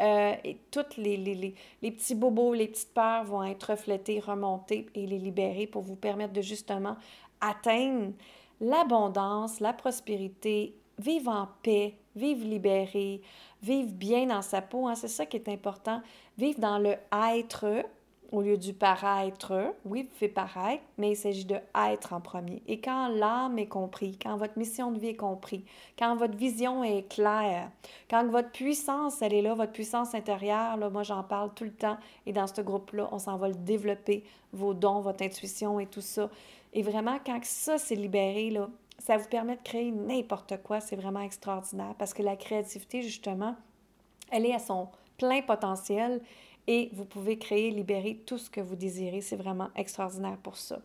Euh, 0.00 0.32
et 0.42 0.56
tous 0.70 0.96
les, 0.96 1.18
les, 1.18 1.54
les, 1.82 1.90
petits 1.90 2.14
bobos, 2.14 2.54
les 2.54 2.68
petites 2.68 2.94
peurs 2.94 3.24
vont 3.24 3.44
être 3.44 3.64
reflétés, 3.72 4.20
remontés 4.20 4.86
et 4.94 5.06
les 5.06 5.18
libérer 5.18 5.66
pour 5.66 5.82
vous 5.82 5.96
permettre 5.96 6.32
de 6.32 6.40
justement 6.40 6.96
atteindre 7.42 8.12
l'abondance, 8.62 9.60
la 9.60 9.74
prospérité 9.74 10.74
vivre 10.98 11.30
en 11.30 11.48
paix, 11.62 11.94
vivre 12.14 12.44
libéré, 12.44 13.20
vivre 13.62 13.92
bien 13.92 14.26
dans 14.26 14.42
sa 14.42 14.62
peau, 14.62 14.88
hein, 14.88 14.94
c'est 14.94 15.08
ça 15.08 15.26
qui 15.26 15.36
est 15.36 15.48
important. 15.48 16.02
Vivre 16.38 16.60
dans 16.60 16.78
le 16.78 16.96
être 17.12 17.84
au 18.32 18.40
lieu 18.40 18.56
du 18.56 18.72
paraître. 18.72 19.74
Oui, 19.84 20.04
vous 20.10 20.18
faites 20.18 20.32
paraître, 20.32 20.82
mais 20.96 21.10
il 21.10 21.16
s'agit 21.16 21.44
de 21.44 21.56
être 21.90 22.14
en 22.14 22.20
premier. 22.20 22.62
Et 22.66 22.80
quand 22.80 23.08
l'âme 23.08 23.58
est 23.58 23.66
comprise, 23.66 24.16
quand 24.20 24.36
votre 24.36 24.58
mission 24.58 24.90
de 24.90 24.98
vie 24.98 25.08
est 25.08 25.16
comprise, 25.16 25.62
quand 25.98 26.16
votre 26.16 26.36
vision 26.36 26.82
est 26.82 27.06
claire, 27.08 27.70
quand 28.10 28.26
votre 28.28 28.50
puissance, 28.50 29.20
elle 29.20 29.34
est 29.34 29.42
là, 29.42 29.54
votre 29.54 29.72
puissance 29.72 30.14
intérieure, 30.14 30.78
là, 30.78 30.88
moi 30.88 31.02
j'en 31.02 31.22
parle 31.22 31.52
tout 31.54 31.64
le 31.64 31.74
temps, 31.74 31.98
et 32.24 32.32
dans 32.32 32.46
ce 32.46 32.62
groupe-là, 32.62 33.08
on 33.12 33.18
s'en 33.18 33.36
va 33.36 33.48
le 33.48 33.54
développer, 33.54 34.24
vos 34.52 34.72
dons, 34.72 35.00
votre 35.00 35.22
intuition 35.22 35.78
et 35.78 35.86
tout 35.86 36.00
ça. 36.00 36.30
Et 36.72 36.82
vraiment, 36.82 37.18
quand 37.24 37.38
ça 37.44 37.76
s'est 37.76 37.94
libéré, 37.94 38.48
là, 38.48 38.68
ça 38.98 39.16
vous 39.16 39.28
permet 39.28 39.56
de 39.56 39.62
créer 39.62 39.90
n'importe 39.90 40.62
quoi. 40.62 40.80
C'est 40.80 40.96
vraiment 40.96 41.20
extraordinaire 41.20 41.94
parce 41.98 42.14
que 42.14 42.22
la 42.22 42.36
créativité, 42.36 43.02
justement, 43.02 43.56
elle 44.30 44.46
est 44.46 44.54
à 44.54 44.58
son 44.58 44.88
plein 45.18 45.42
potentiel 45.42 46.20
et 46.66 46.90
vous 46.92 47.04
pouvez 47.04 47.38
créer, 47.38 47.70
libérer 47.70 48.22
tout 48.26 48.38
ce 48.38 48.50
que 48.50 48.60
vous 48.60 48.76
désirez. 48.76 49.20
C'est 49.20 49.36
vraiment 49.36 49.68
extraordinaire 49.76 50.38
pour 50.42 50.56
ça. 50.56 50.80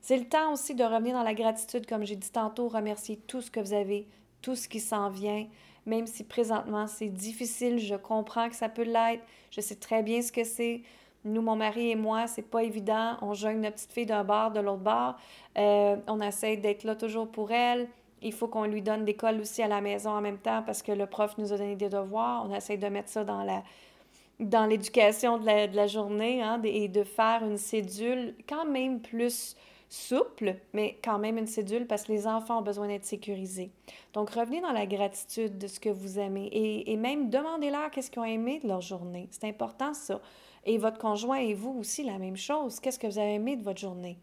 C'est 0.00 0.16
le 0.16 0.24
temps 0.24 0.52
aussi 0.52 0.74
de 0.74 0.82
revenir 0.82 1.14
dans 1.14 1.22
la 1.22 1.34
gratitude, 1.34 1.86
comme 1.86 2.04
j'ai 2.04 2.16
dit 2.16 2.30
tantôt, 2.30 2.68
remercier 2.68 3.16
tout 3.16 3.40
ce 3.40 3.50
que 3.50 3.60
vous 3.60 3.72
avez, 3.72 4.08
tout 4.40 4.56
ce 4.56 4.66
qui 4.66 4.80
s'en 4.80 5.10
vient, 5.10 5.46
même 5.86 6.06
si 6.06 6.24
présentement 6.24 6.88
c'est 6.88 7.08
difficile, 7.08 7.78
je 7.78 7.94
comprends 7.94 8.48
que 8.48 8.56
ça 8.56 8.68
peut 8.68 8.82
l'être, 8.82 9.24
je 9.50 9.60
sais 9.60 9.76
très 9.76 10.02
bien 10.02 10.20
ce 10.20 10.32
que 10.32 10.44
c'est. 10.44 10.82
Nous, 11.24 11.40
mon 11.40 11.54
mari 11.56 11.90
et 11.90 11.94
moi, 11.94 12.26
c'est 12.26 12.42
pas 12.42 12.62
évident. 12.62 13.16
On 13.22 13.32
joigne 13.34 13.60
notre 13.60 13.76
petite 13.76 13.92
fille 13.92 14.06
d'un 14.06 14.24
bar, 14.24 14.50
de 14.50 14.60
l'autre 14.60 14.82
bar. 14.82 15.18
Euh, 15.56 15.96
on 16.08 16.20
essaie 16.20 16.56
d'être 16.56 16.84
là 16.84 16.96
toujours 16.96 17.28
pour 17.28 17.52
elle. 17.52 17.88
Il 18.22 18.32
faut 18.32 18.48
qu'on 18.48 18.64
lui 18.64 18.82
donne 18.82 19.04
des 19.04 19.14
cols 19.14 19.40
aussi 19.40 19.62
à 19.62 19.68
la 19.68 19.80
maison 19.80 20.10
en 20.10 20.20
même 20.20 20.38
temps 20.38 20.62
parce 20.64 20.82
que 20.82 20.92
le 20.92 21.06
prof 21.06 21.36
nous 21.38 21.52
a 21.52 21.58
donné 21.58 21.76
des 21.76 21.88
devoirs. 21.88 22.46
On 22.48 22.54
essaie 22.54 22.76
de 22.76 22.86
mettre 22.88 23.08
ça 23.08 23.24
dans 23.24 23.42
la 23.42 23.62
dans 24.40 24.66
l'éducation 24.66 25.38
de 25.38 25.46
la, 25.46 25.68
de 25.68 25.76
la 25.76 25.86
journée 25.86 26.42
hein, 26.42 26.60
et 26.64 26.88
de 26.88 27.04
faire 27.04 27.44
une 27.44 27.58
cédule 27.58 28.34
quand 28.48 28.64
même 28.64 29.00
plus 29.00 29.56
souple, 29.88 30.56
mais 30.72 30.98
quand 31.04 31.18
même 31.18 31.38
une 31.38 31.46
cédule 31.46 31.86
parce 31.86 32.04
que 32.04 32.12
les 32.12 32.26
enfants 32.26 32.58
ont 32.58 32.62
besoin 32.62 32.88
d'être 32.88 33.04
sécurisés. 33.04 33.70
Donc, 34.14 34.30
revenez 34.30 34.60
dans 34.60 34.72
la 34.72 34.86
gratitude 34.86 35.58
de 35.58 35.66
ce 35.66 35.78
que 35.78 35.90
vous 35.90 36.18
aimez 36.18 36.46
et, 36.46 36.92
et 36.92 36.96
même 36.96 37.28
demandez-leur 37.28 37.90
qu'est-ce 37.90 38.10
qu'ils 38.10 38.20
ont 38.20 38.24
aimé 38.24 38.58
de 38.62 38.68
leur 38.68 38.80
journée. 38.80 39.28
C'est 39.30 39.46
important, 39.46 39.92
ça. 39.92 40.20
Et 40.64 40.78
votre 40.78 40.98
conjoint 40.98 41.38
et 41.38 41.54
vous 41.54 41.76
aussi, 41.78 42.04
la 42.04 42.18
même 42.18 42.36
chose. 42.36 42.80
Qu'est-ce 42.80 42.98
que 42.98 43.06
vous 43.06 43.18
avez 43.18 43.34
aimé 43.34 43.56
de 43.56 43.62
votre 43.62 43.80
journée? 43.80 44.18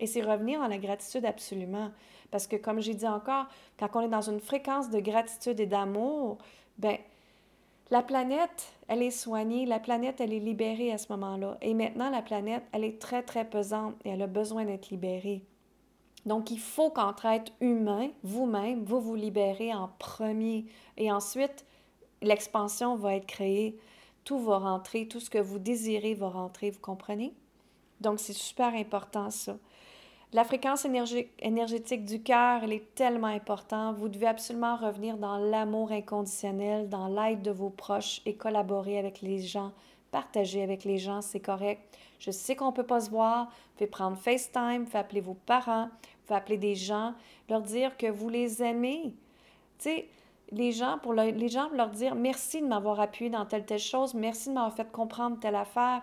Et 0.00 0.06
c'est 0.06 0.22
revenir 0.22 0.60
dans 0.60 0.68
la 0.68 0.78
gratitude 0.78 1.24
absolument. 1.24 1.90
Parce 2.30 2.46
que, 2.46 2.56
comme 2.56 2.80
j'ai 2.80 2.94
dit 2.94 3.08
encore, 3.08 3.46
quand 3.78 3.88
on 3.94 4.00
est 4.02 4.08
dans 4.08 4.28
une 4.28 4.40
fréquence 4.40 4.90
de 4.90 5.00
gratitude 5.00 5.60
et 5.60 5.66
d'amour, 5.66 6.38
ben 6.76 6.98
la 7.90 8.02
planète, 8.02 8.74
elle 8.86 9.02
est 9.02 9.10
soignée, 9.10 9.64
la 9.64 9.80
planète, 9.80 10.20
elle 10.20 10.34
est 10.34 10.40
libérée 10.40 10.92
à 10.92 10.98
ce 10.98 11.10
moment-là. 11.12 11.56
Et 11.62 11.72
maintenant, 11.72 12.10
la 12.10 12.20
planète, 12.20 12.64
elle 12.72 12.84
est 12.84 13.00
très, 13.00 13.22
très 13.22 13.46
pesante 13.46 13.94
et 14.04 14.10
elle 14.10 14.20
a 14.20 14.26
besoin 14.26 14.66
d'être 14.66 14.90
libérée. 14.90 15.42
Donc, 16.26 16.50
il 16.50 16.60
faut 16.60 16.90
qu'entre 16.90 17.24
êtres 17.24 17.52
humains, 17.60 18.10
vous-même, 18.22 18.84
vous 18.84 19.00
vous 19.00 19.14
libérez 19.14 19.72
en 19.72 19.88
premier. 19.98 20.66
Et 20.98 21.10
ensuite, 21.10 21.64
l'expansion 22.20 22.96
va 22.96 23.14
être 23.14 23.26
créée 23.26 23.78
tout 24.28 24.38
va 24.38 24.58
rentrer, 24.58 25.08
tout 25.08 25.20
ce 25.20 25.30
que 25.30 25.38
vous 25.38 25.58
désirez 25.58 26.12
va 26.12 26.28
rentrer, 26.28 26.70
vous 26.70 26.80
comprenez? 26.80 27.32
Donc, 28.02 28.20
c'est 28.20 28.34
super 28.34 28.74
important 28.74 29.30
ça. 29.30 29.56
La 30.34 30.44
fréquence 30.44 30.84
énergétique 30.84 32.04
du 32.04 32.22
cœur, 32.22 32.62
elle 32.62 32.74
est 32.74 32.94
tellement 32.94 33.28
importante. 33.28 33.96
Vous 33.96 34.10
devez 34.10 34.26
absolument 34.26 34.76
revenir 34.76 35.16
dans 35.16 35.38
l'amour 35.38 35.92
inconditionnel, 35.92 36.90
dans 36.90 37.08
l'aide 37.08 37.40
de 37.40 37.50
vos 37.50 37.70
proches 37.70 38.20
et 38.26 38.34
collaborer 38.34 38.98
avec 38.98 39.22
les 39.22 39.40
gens, 39.40 39.72
partager 40.10 40.62
avec 40.62 40.84
les 40.84 40.98
gens, 40.98 41.22
c'est 41.22 41.40
correct. 41.40 41.80
Je 42.18 42.30
sais 42.30 42.54
qu'on 42.54 42.66
ne 42.66 42.76
peut 42.76 42.84
pas 42.84 43.00
se 43.00 43.08
voir. 43.08 43.46
Vous 43.46 43.78
pouvez 43.78 43.86
prendre 43.86 44.18
FaceTime, 44.18 44.80
vous 44.80 44.84
pouvez 44.84 44.98
appeler 44.98 45.22
vos 45.22 45.38
parents, 45.46 45.86
vous 45.86 46.26
pouvez 46.26 46.36
appeler 46.36 46.58
des 46.58 46.74
gens, 46.74 47.14
leur 47.48 47.62
dire 47.62 47.96
que 47.96 48.08
vous 48.08 48.28
les 48.28 48.62
aimez. 48.62 49.14
Tu 49.78 49.84
sais, 49.84 50.08
les 50.50 50.72
gens, 50.72 50.98
pour 51.02 51.12
les 51.12 51.48
gens, 51.48 51.68
leur 51.70 51.90
dire 51.90 52.14
merci 52.14 52.60
de 52.60 52.66
m'avoir 52.66 53.00
appuyé 53.00 53.30
dans 53.30 53.44
telle, 53.46 53.64
telle 53.64 53.78
chose, 53.78 54.14
merci 54.14 54.48
de 54.48 54.54
m'avoir 54.54 54.74
fait 54.74 54.90
comprendre 54.90 55.38
telle 55.38 55.56
affaire. 55.56 56.02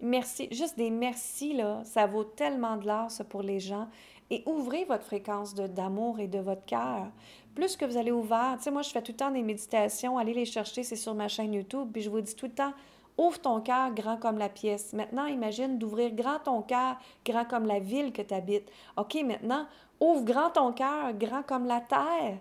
Merci, 0.00 0.48
juste 0.52 0.76
des 0.76 0.90
merci, 0.90 1.54
là, 1.54 1.82
ça 1.84 2.06
vaut 2.06 2.24
tellement 2.24 2.76
de 2.76 2.86
l'or, 2.86 3.10
ça, 3.10 3.24
pour 3.24 3.42
les 3.42 3.58
gens. 3.58 3.88
Et 4.30 4.42
ouvrez 4.46 4.84
votre 4.84 5.04
fréquence 5.04 5.54
d'amour 5.54 6.20
et 6.20 6.28
de 6.28 6.38
votre 6.38 6.64
cœur. 6.66 7.08
Plus 7.54 7.76
que 7.76 7.84
vous 7.84 7.96
allez 7.96 8.12
ouvert, 8.12 8.54
tu 8.58 8.64
sais, 8.64 8.70
moi, 8.70 8.82
je 8.82 8.90
fais 8.90 9.02
tout 9.02 9.12
le 9.12 9.16
temps 9.16 9.30
des 9.30 9.42
méditations, 9.42 10.18
allez 10.18 10.34
les 10.34 10.44
chercher, 10.44 10.84
c'est 10.84 10.96
sur 10.96 11.14
ma 11.14 11.28
chaîne 11.28 11.52
YouTube, 11.52 11.88
puis 11.92 12.02
je 12.02 12.10
vous 12.10 12.20
dis 12.20 12.36
tout 12.36 12.46
le 12.46 12.52
temps, 12.52 12.72
Ouvre 13.18 13.40
ton 13.40 13.60
cœur 13.60 13.90
grand 13.90 14.16
comme 14.16 14.38
la 14.38 14.48
pièce. 14.48 14.92
Maintenant, 14.92 15.26
imagine 15.26 15.76
d'ouvrir 15.76 16.12
grand 16.12 16.38
ton 16.38 16.62
cœur 16.62 16.96
grand 17.26 17.44
comme 17.44 17.66
la 17.66 17.80
ville 17.80 18.12
que 18.12 18.22
tu 18.22 18.32
habites. 18.32 18.70
OK, 18.96 19.16
maintenant, 19.24 19.66
ouvre 19.98 20.22
grand 20.22 20.50
ton 20.50 20.72
cœur 20.72 21.12
grand 21.14 21.42
comme 21.42 21.66
la 21.66 21.80
terre 21.80 22.38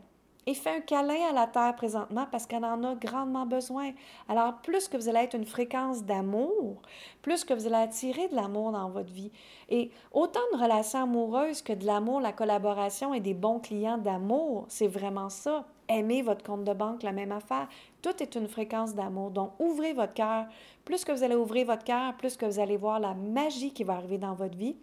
et 0.48 0.54
fais 0.54 0.78
un 0.78 0.80
câlin 0.80 1.30
à 1.30 1.34
la 1.34 1.46
terre 1.46 1.76
présentement 1.76 2.26
parce 2.32 2.46
qu'elle 2.46 2.64
en 2.64 2.82
a 2.86 2.96
grandement 2.96 3.46
besoin. 3.46 3.92
Alors, 4.30 4.56
plus 4.64 4.88
que 4.88 4.96
vous 4.96 5.10
allez 5.10 5.20
être 5.20 5.36
une 5.36 5.46
fréquence 5.46 6.04
d'amour, 6.04 6.82
plus 7.22 7.44
que 7.44 7.54
vous 7.54 7.68
allez 7.68 7.76
attirer 7.76 8.30
de 8.30 8.36
l'amour 8.36 8.72
dans 8.72 8.90
votre 8.90 9.12
vie. 9.12 9.30
Et 9.68 9.92
autant 10.14 10.40
de 10.54 10.60
relations 10.60 11.04
amoureuses 11.04 11.62
que 11.62 11.74
de 11.74 11.86
l'amour, 11.86 12.22
la 12.22 12.32
collaboration 12.32 13.14
et 13.14 13.20
des 13.20 13.34
bons 13.34 13.60
clients 13.60 13.98
d'amour, 13.98 14.66
c'est 14.70 14.88
vraiment 14.88 15.30
ça. 15.30 15.66
Aimez 15.90 16.22
votre 16.22 16.44
compte 16.44 16.64
de 16.64 16.74
banque, 16.74 17.04
la 17.04 17.12
même 17.12 17.34
affaire. 17.34 17.68
Tout 18.02 18.24
est 18.24 18.36
une 18.36 18.48
fréquence 18.48 18.96
d'amour. 18.96 19.32
Donc, 19.32 19.52
ouvrez 19.60 19.92
votre 19.92 20.14
cœur. 20.14 20.46
Plus 20.86 21.04
que 21.04 21.12
vous 21.12 21.24
allez 21.24 21.36
ouvrir 21.36 21.66
votre 21.66 21.84
cœur, 21.84 22.16
plus 22.16 22.38
que 22.38 22.46
vous 22.46 22.60
allez 22.60 22.78
voir 22.78 23.02
la 23.02 23.14
magie 23.14 23.74
qui 23.74 23.84
va 23.84 23.96
arriver 23.96 24.18
dans 24.18 24.34
votre 24.34 24.58
vie, 24.58 24.78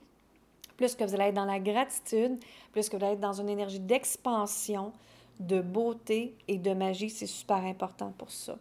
plus 0.77 0.95
que 0.95 1.05
vous 1.05 1.15
allez 1.15 1.25
être 1.25 1.35
dans 1.35 1.47
la 1.47 1.59
gratitude, 1.59 2.39
plus 2.73 2.91
que 2.91 2.99
vous 2.99 3.05
allez 3.05 3.15
être 3.15 3.21
dans 3.21 3.41
une 3.41 3.49
énergie 3.49 3.81
d'expansion, 3.81 4.93
de 5.41 5.61
beauté 5.61 6.35
et 6.49 6.59
de 6.59 6.73
magie. 6.73 7.11
C'est 7.11 7.27
super 7.27 7.57
important 7.57 8.13
pour 8.17 8.31
ça. 8.31 8.57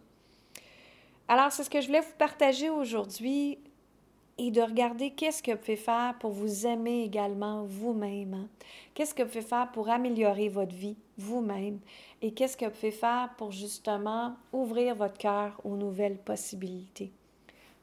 Alors, 1.27 1.51
c'est 1.51 1.63
ce 1.63 1.69
que 1.69 1.81
je 1.81 1.88
voulais 1.88 2.01
vous 2.01 2.17
partager 2.17 2.69
aujourd'hui 2.69 3.59
et 4.38 4.51
de 4.51 4.62
regarder 4.62 5.12
qu'est-ce 5.12 5.43
que 5.43 5.51
vous 5.51 5.57
pouvez 5.57 5.75
faire 5.75 6.15
pour 6.19 6.31
vous 6.31 6.65
aimer 6.65 7.03
également 7.03 7.63
vous-même. 7.65 8.33
Hein. 8.33 8.47
Qu'est-ce 8.93 9.13
que 9.13 9.23
vous 9.23 9.29
pouvez 9.29 9.41
faire 9.41 9.71
pour 9.71 9.89
améliorer 9.89 10.49
votre 10.49 10.75
vie 10.75 10.97
vous-même 11.17 11.79
et 12.21 12.33
qu'est-ce 12.33 12.57
que 12.57 12.65
vous 12.65 12.71
pouvez 12.71 12.91
faire 12.91 13.29
pour 13.38 13.51
justement 13.51 14.36
ouvrir 14.51 14.95
votre 14.95 15.17
cœur 15.17 15.59
aux 15.63 15.75
nouvelles 15.75 16.17
possibilités. 16.17 17.12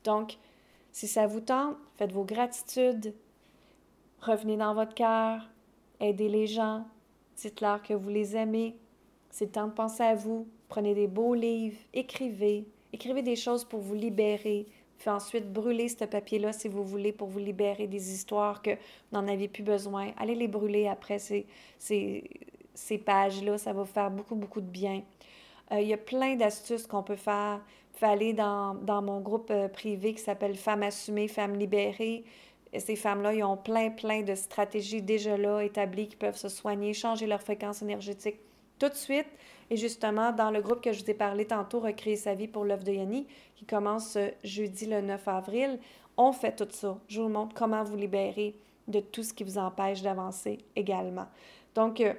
Donc, 0.02 0.38
si 0.92 1.06
ça 1.06 1.26
vous 1.26 1.40
tente, 1.40 1.76
faites 1.96 2.12
vos 2.12 2.24
gratitudes, 2.24 3.14
revenez 4.20 4.56
dans 4.56 4.74
votre 4.74 4.94
cœur, 4.94 5.48
aidez 6.00 6.28
les 6.28 6.46
gens, 6.46 6.84
Dites-leur 7.40 7.82
que 7.82 7.94
vous 7.94 8.10
les 8.10 8.36
aimez. 8.36 8.76
C'est 9.30 9.46
le 9.46 9.50
temps 9.52 9.66
de 9.66 9.72
penser 9.72 10.02
à 10.02 10.14
vous. 10.14 10.46
Prenez 10.68 10.94
des 10.94 11.06
beaux 11.06 11.34
livres, 11.34 11.78
écrivez. 11.94 12.66
Écrivez 12.92 13.22
des 13.22 13.36
choses 13.36 13.64
pour 13.64 13.80
vous 13.80 13.94
libérer. 13.94 14.66
Puis 14.98 15.08
ensuite, 15.08 15.50
brûlez 15.50 15.88
ce 15.88 16.04
papier-là 16.04 16.52
si 16.52 16.68
vous 16.68 16.84
voulez 16.84 17.12
pour 17.12 17.28
vous 17.28 17.38
libérer 17.38 17.86
des 17.86 18.12
histoires 18.12 18.60
que 18.60 18.70
vous 18.70 18.76
n'en 19.18 19.26
avez 19.26 19.48
plus 19.48 19.62
besoin. 19.62 20.08
Allez 20.18 20.34
les 20.34 20.48
brûler 20.48 20.86
après 20.86 21.18
ces, 21.18 21.46
ces, 21.78 22.28
ces 22.74 22.98
pages-là. 22.98 23.56
Ça 23.56 23.72
va 23.72 23.82
vous 23.82 23.92
faire 23.92 24.10
beaucoup, 24.10 24.34
beaucoup 24.34 24.60
de 24.60 24.66
bien. 24.66 25.02
Euh, 25.72 25.80
il 25.80 25.88
y 25.88 25.94
a 25.94 25.98
plein 25.98 26.36
d'astuces 26.36 26.86
qu'on 26.86 27.02
peut 27.02 27.16
faire. 27.16 27.56
Vous 27.58 27.98
pouvez 28.00 28.10
aller 28.10 28.32
dans, 28.34 28.74
dans 28.74 29.00
mon 29.00 29.20
groupe 29.20 29.50
euh, 29.50 29.68
privé 29.68 30.12
qui 30.12 30.20
s'appelle 30.20 30.56
Femmes 30.56 30.82
assumées, 30.82 31.28
Femmes 31.28 31.56
libérées 31.56 32.24
ces 32.78 32.96
femmes-là, 32.96 33.34
ils 33.34 33.42
ont 33.42 33.56
plein, 33.56 33.90
plein 33.90 34.22
de 34.22 34.34
stratégies 34.34 35.02
déjà 35.02 35.36
là 35.36 35.60
établies 35.60 36.08
qui 36.08 36.16
peuvent 36.16 36.36
se 36.36 36.48
soigner, 36.48 36.92
changer 36.92 37.26
leur 37.26 37.42
fréquence 37.42 37.82
énergétique 37.82 38.36
tout 38.78 38.88
de 38.88 38.94
suite. 38.94 39.26
Et 39.70 39.76
justement, 39.76 40.32
dans 40.32 40.50
le 40.50 40.60
groupe 40.60 40.80
que 40.80 40.92
je 40.92 41.02
vous 41.02 41.10
ai 41.10 41.14
parlé 41.14 41.44
tantôt, 41.44 41.80
Recréer 41.80 42.16
sa 42.16 42.34
vie 42.34 42.48
pour 42.48 42.64
l'œuvre 42.64 42.84
de 42.84 42.92
Yanni, 42.92 43.26
qui 43.56 43.64
commence 43.64 44.16
jeudi 44.42 44.86
le 44.86 45.00
9 45.00 45.28
avril, 45.28 45.78
on 46.16 46.32
fait 46.32 46.54
tout 46.54 46.66
ça. 46.70 46.98
Je 47.08 47.20
vous 47.20 47.28
montre 47.28 47.54
comment 47.54 47.82
vous 47.82 47.96
libérer 47.96 48.54
de 48.88 49.00
tout 49.00 49.22
ce 49.22 49.32
qui 49.32 49.44
vous 49.44 49.58
empêche 49.58 50.02
d'avancer 50.02 50.58
également. 50.74 51.26
Donc, 51.74 52.00
euh, 52.00 52.14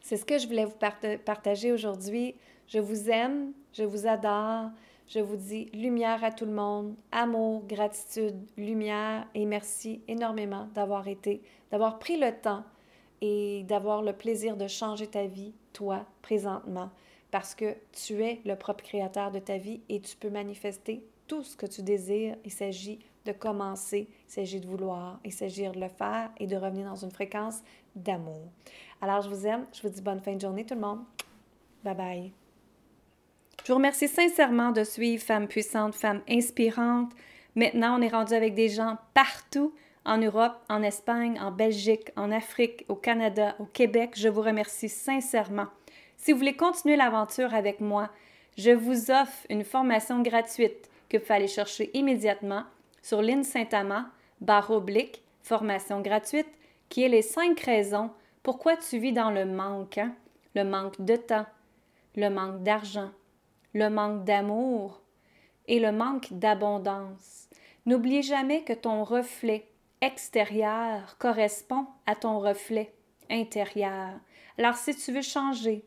c'est 0.00 0.16
ce 0.16 0.24
que 0.24 0.38
je 0.38 0.46
voulais 0.46 0.64
vous 0.64 1.18
partager 1.24 1.72
aujourd'hui. 1.72 2.34
Je 2.68 2.78
vous 2.78 3.10
aime, 3.10 3.52
je 3.72 3.82
vous 3.82 4.06
adore. 4.06 4.70
Je 5.08 5.20
vous 5.20 5.36
dis 5.36 5.70
lumière 5.72 6.22
à 6.22 6.30
tout 6.30 6.44
le 6.44 6.52
monde, 6.52 6.94
amour, 7.12 7.64
gratitude, 7.66 8.36
lumière 8.58 9.26
et 9.34 9.46
merci 9.46 10.02
énormément 10.06 10.68
d'avoir 10.74 11.08
été, 11.08 11.40
d'avoir 11.70 11.98
pris 11.98 12.18
le 12.18 12.30
temps 12.30 12.62
et 13.22 13.64
d'avoir 13.64 14.02
le 14.02 14.12
plaisir 14.12 14.58
de 14.58 14.66
changer 14.66 15.06
ta 15.06 15.26
vie, 15.26 15.54
toi, 15.72 16.04
présentement, 16.20 16.90
parce 17.30 17.54
que 17.54 17.74
tu 17.92 18.22
es 18.22 18.42
le 18.44 18.54
propre 18.54 18.84
créateur 18.84 19.30
de 19.30 19.38
ta 19.38 19.56
vie 19.56 19.80
et 19.88 20.00
tu 20.00 20.14
peux 20.14 20.28
manifester 20.28 21.02
tout 21.26 21.42
ce 21.42 21.56
que 21.56 21.66
tu 21.66 21.82
désires. 21.82 22.36
Il 22.44 22.52
s'agit 22.52 22.98
de 23.24 23.32
commencer, 23.32 24.08
il 24.28 24.30
s'agit 24.30 24.60
de 24.60 24.66
vouloir, 24.66 25.20
il 25.24 25.32
s'agit 25.32 25.66
de 25.68 25.80
le 25.80 25.88
faire 25.88 26.30
et 26.38 26.46
de 26.46 26.56
revenir 26.56 26.86
dans 26.86 26.96
une 26.96 27.10
fréquence 27.10 27.62
d'amour. 27.96 28.42
Alors, 29.00 29.22
je 29.22 29.30
vous 29.30 29.46
aime, 29.46 29.64
je 29.72 29.80
vous 29.80 29.88
dis 29.88 30.02
bonne 30.02 30.20
fin 30.20 30.34
de 30.34 30.40
journée 30.40 30.66
tout 30.66 30.74
le 30.74 30.80
monde. 30.80 31.00
Bye 31.82 31.94
bye. 31.94 32.37
Je 33.68 33.74
vous 33.74 33.76
remercie 33.80 34.08
sincèrement 34.08 34.70
de 34.70 34.82
suivre 34.82 35.22
Femmes 35.22 35.46
puissantes, 35.46 35.94
Femmes 35.94 36.22
inspirantes. 36.26 37.12
Maintenant, 37.54 37.98
on 37.98 38.00
est 38.00 38.08
rendu 38.08 38.32
avec 38.32 38.54
des 38.54 38.70
gens 38.70 38.96
partout 39.12 39.74
en 40.06 40.16
Europe, 40.16 40.56
en 40.70 40.82
Espagne, 40.82 41.38
en 41.38 41.50
Belgique, 41.50 42.10
en 42.16 42.32
Afrique, 42.32 42.86
au 42.88 42.94
Canada, 42.94 43.56
au 43.58 43.66
Québec. 43.66 44.12
Je 44.16 44.30
vous 44.30 44.40
remercie 44.40 44.88
sincèrement. 44.88 45.66
Si 46.16 46.32
vous 46.32 46.38
voulez 46.38 46.56
continuer 46.56 46.96
l'aventure 46.96 47.52
avec 47.52 47.82
moi, 47.82 48.08
je 48.56 48.70
vous 48.70 49.10
offre 49.10 49.44
une 49.50 49.64
formation 49.64 50.22
gratuite 50.22 50.88
que 51.10 51.18
vous 51.18 51.22
pouvez 51.24 51.34
aller 51.34 51.46
chercher 51.46 51.90
immédiatement 51.92 52.64
sur 53.02 53.20
l'île 53.20 53.44
Saint-Amand, 53.44 54.04
barre 54.40 54.70
oblique, 54.70 55.22
formation 55.42 56.00
gratuite, 56.00 56.48
qui 56.88 57.02
est 57.02 57.10
les 57.10 57.20
cinq 57.20 57.60
raisons 57.60 58.12
pourquoi 58.42 58.78
tu 58.78 58.96
vis 58.98 59.12
dans 59.12 59.30
le 59.30 59.44
manque, 59.44 59.98
hein? 59.98 60.14
le 60.54 60.64
manque 60.64 60.98
de 61.02 61.16
temps, 61.16 61.44
le 62.16 62.30
manque 62.30 62.62
d'argent, 62.62 63.10
le 63.74 63.88
manque 63.88 64.24
d'amour 64.24 65.02
et 65.66 65.80
le 65.80 65.92
manque 65.92 66.32
d'abondance. 66.32 67.48
N'oublie 67.86 68.22
jamais 68.22 68.62
que 68.62 68.72
ton 68.72 69.04
reflet 69.04 69.66
extérieur 70.00 71.16
correspond 71.18 71.86
à 72.06 72.14
ton 72.14 72.38
reflet 72.38 72.92
intérieur. 73.30 74.12
Alors 74.58 74.76
si 74.76 74.94
tu 74.94 75.12
veux 75.12 75.22
changer, 75.22 75.84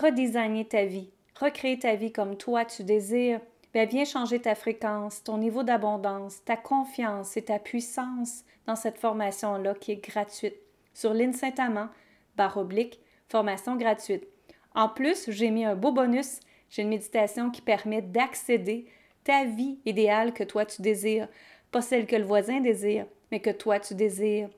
redesigner 0.00 0.66
ta 0.66 0.84
vie, 0.84 1.10
recréer 1.38 1.78
ta 1.78 1.94
vie 1.94 2.12
comme 2.12 2.36
toi 2.36 2.64
tu 2.64 2.84
désires, 2.84 3.40
bien 3.72 3.84
viens 3.84 4.04
changer 4.04 4.40
ta 4.40 4.54
fréquence, 4.54 5.22
ton 5.22 5.38
niveau 5.38 5.62
d'abondance, 5.62 6.42
ta 6.44 6.56
confiance 6.56 7.36
et 7.36 7.44
ta 7.44 7.58
puissance 7.58 8.44
dans 8.66 8.76
cette 8.76 8.98
formation-là 8.98 9.74
qui 9.74 9.92
est 9.92 10.04
gratuite 10.04 10.56
sur 10.94 11.12
l'IN 11.12 11.32
Saint-Amand, 11.32 11.88
barre 12.36 12.56
oblique, 12.56 13.00
formation 13.28 13.76
gratuite. 13.76 14.26
En 14.74 14.88
plus, 14.88 15.30
j'ai 15.30 15.50
mis 15.50 15.64
un 15.64 15.74
beau 15.74 15.92
bonus 15.92 16.40
j'ai 16.70 16.82
une 16.82 16.88
méditation 16.88 17.50
qui 17.50 17.60
permet 17.62 18.02
d'accéder 18.02 18.86
ta 19.24 19.44
vie 19.44 19.78
idéale 19.84 20.32
que 20.32 20.44
toi 20.44 20.64
tu 20.64 20.82
désires, 20.82 21.28
pas 21.70 21.82
celle 21.82 22.06
que 22.06 22.16
le 22.16 22.24
voisin 22.24 22.60
désire, 22.60 23.06
mais 23.30 23.40
que 23.40 23.50
toi 23.50 23.80
tu 23.80 23.94
désires. 23.94 24.48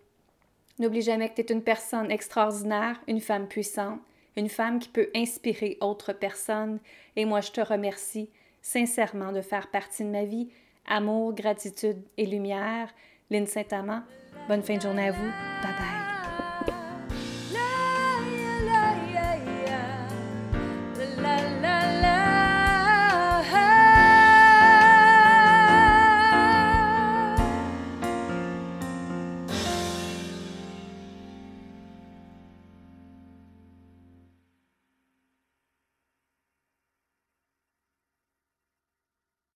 N'oublie 0.79 1.03
jamais 1.03 1.29
que 1.29 1.35
tu 1.35 1.43
es 1.43 1.55
une 1.55 1.63
personne 1.63 2.11
extraordinaire, 2.11 3.01
une 3.09 3.21
femme 3.21 3.49
puissante, 3.49 4.01
une 4.37 4.49
femme 4.49 4.79
qui 4.79 4.89
peut 4.89 5.11
inspirer 5.15 5.77
autres 5.81 6.13
personnes. 6.13 6.79
Et 7.17 7.25
moi, 7.25 7.41
je 7.41 7.51
te 7.51 7.61
remercie 7.61 8.31
sincèrement 8.63 9.33
de 9.33 9.41
faire 9.41 9.69
partie 9.69 10.05
de 10.05 10.11
ma 10.11 10.25
vie. 10.25 10.49
Amour, 10.87 11.35
gratitude 11.35 12.01
et 12.17 12.27
lumière. 12.27 12.95
Lynn 13.31 13.47
Saint-Amand, 13.47 14.03
bonne 14.49 14.63
fin 14.63 14.77
de 14.77 14.83
journée 14.83 15.09
à 15.09 15.13
vous. 15.13 15.31
Bye 15.63 15.73
bye. 15.73 15.98